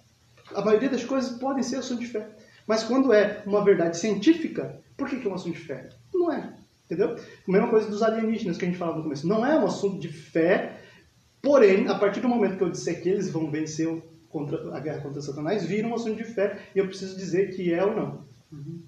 A 0.55 0.61
maioria 0.61 0.89
das 0.89 1.03
coisas 1.03 1.37
podem 1.37 1.63
ser 1.63 1.77
assunto 1.77 2.01
de 2.01 2.07
fé. 2.07 2.27
Mas 2.67 2.83
quando 2.83 3.13
é 3.13 3.43
uma 3.45 3.63
verdade 3.63 3.97
científica, 3.97 4.79
por 4.97 5.07
que, 5.07 5.19
que 5.19 5.27
é 5.27 5.29
um 5.29 5.35
assunto 5.35 5.55
de 5.55 5.61
fé? 5.61 5.89
Não 6.13 6.31
é. 6.31 6.53
Entendeu? 6.85 7.15
A 7.15 7.51
mesma 7.51 7.69
coisa 7.69 7.89
dos 7.89 8.03
alienígenas 8.03 8.57
que 8.57 8.65
a 8.65 8.67
gente 8.67 8.77
falava 8.77 8.97
no 8.97 9.03
começo. 9.03 9.27
Não 9.27 9.45
é 9.45 9.57
um 9.57 9.65
assunto 9.65 9.99
de 9.99 10.09
fé, 10.09 10.77
porém, 11.41 11.87
a 11.87 11.95
partir 11.95 12.19
do 12.19 12.27
momento 12.27 12.57
que 12.57 12.63
eu 12.63 12.69
disser 12.69 13.01
que 13.01 13.09
eles 13.09 13.29
vão 13.29 13.49
vencer 13.49 13.87
contra, 14.29 14.75
a 14.75 14.79
guerra 14.79 15.01
contra 15.01 15.21
Satanás, 15.21 15.65
vira 15.65 15.87
um 15.87 15.95
assunto 15.95 16.17
de 16.17 16.23
fé 16.23 16.59
e 16.75 16.79
eu 16.79 16.87
preciso 16.87 17.15
dizer 17.15 17.55
que 17.55 17.73
é 17.73 17.83
ou 17.83 17.95
não. 17.95 18.25
Uhum. 18.51 18.81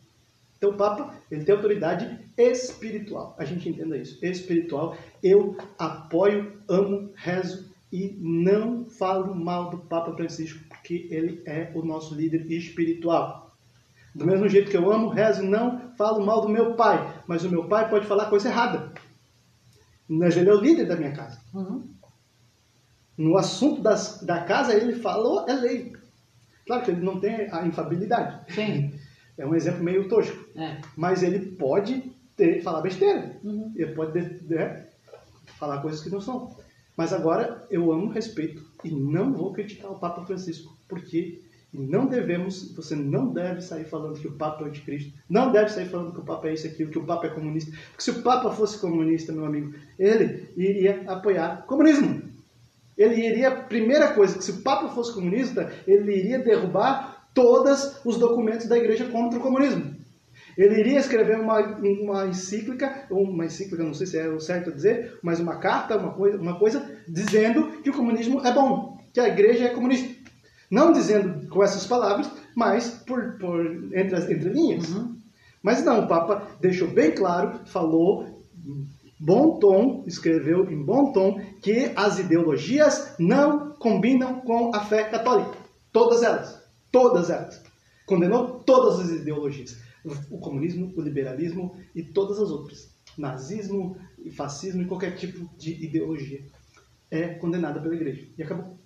Então 0.64 0.72
o 0.72 0.78
Papa 0.78 1.14
ele 1.30 1.44
tem 1.44 1.54
autoridade 1.54 2.18
espiritual. 2.38 3.36
A 3.38 3.44
gente 3.44 3.68
entenda 3.68 3.98
isso. 3.98 4.18
Espiritual. 4.26 4.96
Eu 5.22 5.58
apoio, 5.78 6.54
amo, 6.70 7.12
rezo 7.16 7.70
e 7.92 8.18
não 8.18 8.86
falo 8.86 9.36
mal 9.36 9.70
do 9.70 9.80
Papa 9.80 10.14
Francisco, 10.14 10.64
porque 10.70 11.06
ele 11.12 11.44
é 11.46 11.70
o 11.76 11.84
nosso 11.84 12.16
líder 12.16 12.50
espiritual. 12.50 13.54
Do 14.16 14.26
mesmo 14.26 14.48
jeito 14.48 14.72
que 14.72 14.78
eu 14.78 14.90
amo, 14.90 15.10
rezo, 15.10 15.44
não 15.44 15.92
falo 15.98 16.26
mal 16.26 16.40
do 16.40 16.48
meu 16.48 16.76
pai, 16.76 17.14
mas 17.28 17.44
o 17.44 17.50
meu 17.50 17.68
pai 17.68 17.90
pode 17.90 18.08
falar 18.08 18.30
coisa 18.30 18.48
errada. 18.48 18.94
Mas 20.08 20.38
ele 20.38 20.50
é 20.50 20.54
o 20.54 20.62
líder 20.62 20.86
da 20.86 20.96
minha 20.96 21.12
casa. 21.12 21.42
Uhum. 21.54 21.90
No 23.18 23.38
assunto 23.38 23.82
das, 23.82 24.24
da 24.24 24.46
casa, 24.46 24.74
ele 24.74 24.94
falou, 24.94 25.46
é 25.46 25.54
lei. 25.56 25.94
Claro 26.66 26.86
que 26.86 26.92
ele 26.92 27.02
não 27.02 27.20
tem 27.20 27.52
a 27.52 27.68
infabilidade. 27.68 28.54
Sim. 28.54 28.94
É 29.38 29.46
um 29.46 29.56
exemplo 29.56 29.84
meio 29.84 30.08
tosco. 30.08 30.38
É. 30.56 30.82
Mas 30.96 31.24
ele 31.24 31.40
pode 31.40 32.12
ter, 32.36 32.62
falar 32.62 32.82
besteira. 32.82 33.38
Uhum. 33.44 33.72
Ele 33.76 33.94
pode 33.94 34.20
né, 34.48 34.86
falar 35.58 35.82
coisas 35.82 36.02
que 36.02 36.10
não 36.10 36.22
são. 36.22 36.56
Mas 36.96 37.12
agora 37.12 37.66
eu 37.72 37.92
amo, 37.92 38.12
respeito 38.12 38.64
e 38.84 38.92
não 38.92 39.34
vou 39.34 39.52
criticar 39.52 39.92
o 39.92 39.98
Papa 40.00 40.26
Francisco, 40.26 40.78
porque 40.88 41.42
não 41.74 42.06
devemos, 42.06 42.72
você 42.76 42.96
não 42.96 43.34
deve 43.34 43.62
sair 43.62 43.86
falando 43.86 44.20
que 44.20 44.28
o 44.28 44.34
Papa 44.34 44.64
é 44.64 44.68
anticristo, 44.68 45.12
não 45.28 45.52
deve 45.52 45.70
sair 45.70 45.90
falando 45.90 46.14
que 46.14 46.20
o 46.20 46.24
Papa 46.24 46.48
é 46.48 46.54
isso 46.54 46.68
aquilo, 46.68 46.92
que 46.92 47.00
o 47.00 47.06
Papa 47.06 47.26
é 47.26 47.30
comunista. 47.32 47.72
Porque 47.90 48.04
se 48.04 48.12
o 48.12 48.22
Papa 48.22 48.52
fosse 48.52 48.78
comunista, 48.80 49.32
meu 49.32 49.46
amigo, 49.46 49.74
ele 49.98 50.48
iria 50.56 51.04
apoiar 51.08 51.62
o 51.64 51.68
comunismo. 51.68 52.22
Ele 52.96 53.16
iria, 53.16 53.50
primeira 53.50 54.14
coisa, 54.14 54.38
que 54.38 54.44
se 54.44 54.52
o 54.52 54.62
Papa 54.62 54.90
fosse 54.90 55.14
comunista, 55.14 55.74
ele 55.88 56.16
iria 56.16 56.38
derrubar 56.38 57.13
todos 57.34 58.00
os 58.06 58.18
documentos 58.18 58.68
da 58.68 58.78
igreja 58.78 59.06
contra 59.06 59.40
o 59.40 59.42
comunismo. 59.42 59.94
Ele 60.58 60.80
iria 60.80 61.00
escrever 61.00 61.40
uma, 61.40 61.60
uma 61.60 62.28
encíclica, 62.28 63.06
ou 63.10 63.24
uma 63.24 63.46
encíclica, 63.46 63.84
não 63.84 63.94
sei 63.94 64.06
se 64.06 64.18
é 64.18 64.30
o 64.30 64.40
certo 64.40 64.72
dizer, 64.72 65.18
mas 65.22 65.40
uma 65.40 65.56
carta, 65.58 65.98
uma 65.98 66.12
coisa, 66.12 66.38
uma 66.38 66.60
coisa 66.60 66.86
dizendo 67.08 67.82
que 67.82 67.90
o 67.90 67.94
comunismo 67.94 68.46
é 68.46 68.54
bom, 68.54 69.00
que 69.12 69.20
a 69.20 69.28
igreja 69.28 69.66
é 69.66 69.70
comunista. 69.70 70.14
Não 70.70 70.92
dizendo 70.92 71.48
com 71.50 71.64
essas 71.64 71.86
palavras, 71.86 72.30
mas 72.56 72.90
por, 72.90 73.38
por 73.38 73.66
entre 73.94 74.16
as 74.16 74.30
entrelinhas. 74.30 74.90
Uhum. 74.90 75.16
Mas 75.62 75.84
não, 75.84 76.04
o 76.04 76.08
Papa 76.08 76.48
deixou 76.60 76.88
bem 76.88 77.12
claro, 77.12 77.60
falou 77.66 78.28
em 78.66 78.88
bom 79.20 79.58
tom, 79.60 80.04
escreveu 80.06 80.70
em 80.70 80.84
bom 80.84 81.12
tom, 81.12 81.40
que 81.62 81.92
as 81.96 82.20
ideologias 82.20 83.16
não 83.18 83.72
combinam 83.72 84.42
com 84.42 84.76
a 84.76 84.82
fé 84.82 85.04
católica. 85.04 85.58
Todas 85.92 86.22
elas. 86.22 86.63
Todas 86.94 87.32
elas. 87.32 87.64
Condenou 88.06 88.60
todas 88.60 89.00
as 89.00 89.10
ideologias. 89.10 89.82
O 90.30 90.38
comunismo, 90.38 90.94
o 90.96 91.02
liberalismo 91.02 91.76
e 91.96 92.04
todas 92.04 92.40
as 92.40 92.52
outras. 92.52 92.94
Nazismo, 93.18 93.98
fascismo 94.36 94.84
e 94.84 94.86
qualquer 94.86 95.16
tipo 95.16 95.50
de 95.58 95.84
ideologia. 95.84 96.46
É 97.10 97.30
condenada 97.30 97.82
pela 97.82 97.96
igreja. 97.96 98.28
E 98.38 98.44
acabou. 98.44 98.78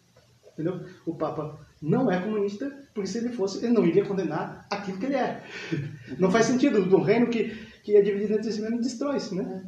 Entendeu? 0.53 0.85
O 1.05 1.15
Papa 1.15 1.59
não 1.81 2.09
é 2.09 2.21
comunista, 2.21 2.71
porque 2.93 3.09
se 3.09 3.17
ele 3.17 3.29
fosse, 3.29 3.63
ele 3.63 3.73
não 3.73 3.85
iria 3.85 4.05
condenar 4.05 4.65
aquilo 4.71 4.97
que 4.97 5.05
ele 5.05 5.15
é. 5.15 5.43
Não 6.17 6.31
faz 6.31 6.45
sentido. 6.45 6.79
Um 6.95 7.01
reino 7.01 7.27
que, 7.27 7.49
que 7.83 7.93
é 7.93 8.01
dividido 8.01 8.35
entre 8.35 8.51
si 8.51 8.61
mesmo 8.61 8.81
destrói-se, 8.81 9.35
né? 9.35 9.65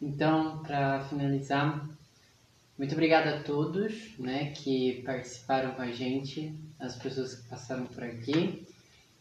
Então, 0.00 0.62
para 0.62 1.02
finalizar, 1.02 1.86
muito 2.82 2.94
obrigado 2.94 3.28
a 3.28 3.40
todos 3.44 4.18
né, 4.18 4.50
que 4.56 5.02
participaram 5.06 5.70
com 5.70 5.82
a 5.82 5.92
gente, 5.92 6.52
as 6.80 6.96
pessoas 6.96 7.36
que 7.36 7.48
passaram 7.48 7.86
por 7.86 8.02
aqui. 8.02 8.66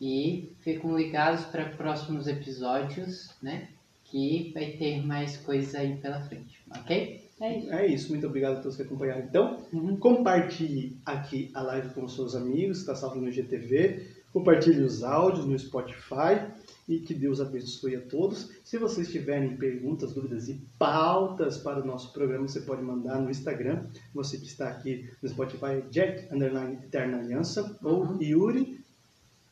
E 0.02 0.52
ficam 0.62 0.98
ligados 0.98 1.46
para 1.46 1.66
próximos 1.66 2.26
episódios, 2.26 3.30
né? 3.40 3.68
Que 4.06 4.50
vai 4.52 4.72
ter 4.72 5.06
mais 5.06 5.38
coisa 5.38 5.78
aí 5.78 5.96
pela 5.98 6.22
frente, 6.22 6.60
ok? 6.76 7.30
É 7.40 7.58
isso. 7.60 7.72
É 7.72 7.86
isso. 7.86 8.10
Muito 8.10 8.26
obrigado 8.26 8.58
a 8.58 8.62
todos 8.62 8.76
que 8.76 8.82
acompanharam. 8.82 9.22
Então, 9.22 9.64
Uhum. 9.72 9.96
compartilhe 9.96 10.98
aqui 11.06 11.52
a 11.54 11.62
live 11.62 11.90
com 11.94 12.06
os 12.06 12.16
seus 12.16 12.34
amigos, 12.34 12.80
está 12.80 12.96
salvo 12.96 13.22
no 13.22 13.32
GTV. 13.32 14.08
Compartilhe 14.34 14.82
os 14.82 15.04
áudios 15.04 15.46
no 15.46 15.60
Spotify 15.60 16.48
e 16.92 17.00
que 17.00 17.14
Deus 17.14 17.40
abençoe 17.40 17.96
a 17.96 18.02
todos. 18.02 18.50
Se 18.66 18.78
vocês 18.78 19.10
tiverem 19.10 19.56
perguntas, 19.56 20.14
dúvidas 20.14 20.50
e 20.50 20.60
pautas 20.78 21.58
para 21.58 21.82
o 21.82 21.86
nosso 21.86 22.12
programa, 22.12 22.48
você 22.48 22.60
pode 22.62 22.82
mandar 22.82 23.20
no 23.22 23.30
Instagram. 23.32 23.86
Você 24.14 24.38
que 24.38 24.46
está 24.48 24.68
aqui 24.68 25.10
no 25.24 25.30
Spotify, 25.30 25.66
é 25.78 25.82
Jack 25.90 26.34
Underline 26.34 26.74
Eterna 26.84 27.20
Aliança 27.20 27.78
ou 27.82 28.04
Uhum. 28.04 28.22
Yuri 28.22 28.84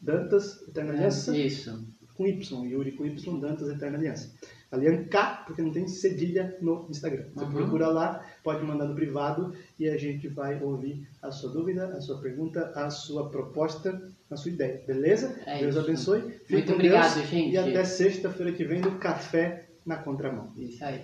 Dantas 0.01 0.61
Eterna 0.67 0.91
Aliança 0.93 1.37
Isso. 1.37 1.85
com 2.15 2.25
Y, 2.27 2.65
Yuri 2.65 2.91
com 2.91 3.05
Y, 3.05 3.39
Dantas 3.39 3.69
Eterna 3.69 3.97
Aliança. 3.97 4.31
Alian 4.71 5.05
K, 5.05 5.43
porque 5.47 5.61
não 5.63 5.71
tem 5.71 5.87
cedilha 5.87 6.55
no 6.61 6.85
Instagram. 6.89 7.25
Você 7.33 7.45
Uhum. 7.45 7.51
procura 7.51 7.87
lá, 7.87 8.23
pode 8.43 8.63
mandar 8.63 8.85
no 8.85 8.93
privado 8.95 9.53
e 9.79 9.89
a 9.89 9.97
gente 9.97 10.27
vai 10.27 10.61
ouvir 10.61 11.07
a 11.21 11.31
sua 11.31 11.51
dúvida, 11.51 11.87
a 11.87 12.01
sua 12.01 12.19
pergunta, 12.21 12.71
a 12.75 12.89
sua 12.91 13.29
proposta, 13.29 13.99
a 14.31 14.37
sua 14.37 14.51
ideia. 14.51 14.83
Beleza? 14.85 15.39
É 15.45 15.59
Deus 15.59 15.75
isso. 15.75 15.83
abençoe. 15.83 16.21
Fique 16.21 16.53
Muito 16.53 16.67
com 16.67 16.73
obrigado, 16.73 17.13
Deus 17.15 17.27
gente. 17.27 17.53
E 17.53 17.57
até 17.57 17.83
sexta-feira 17.83 18.51
que 18.51 18.63
vem 18.63 18.81
no 18.81 18.97
Café 18.99 19.69
na 19.85 19.97
Contramão. 19.97 20.53
Isso 20.55 20.83
aí. 20.83 21.03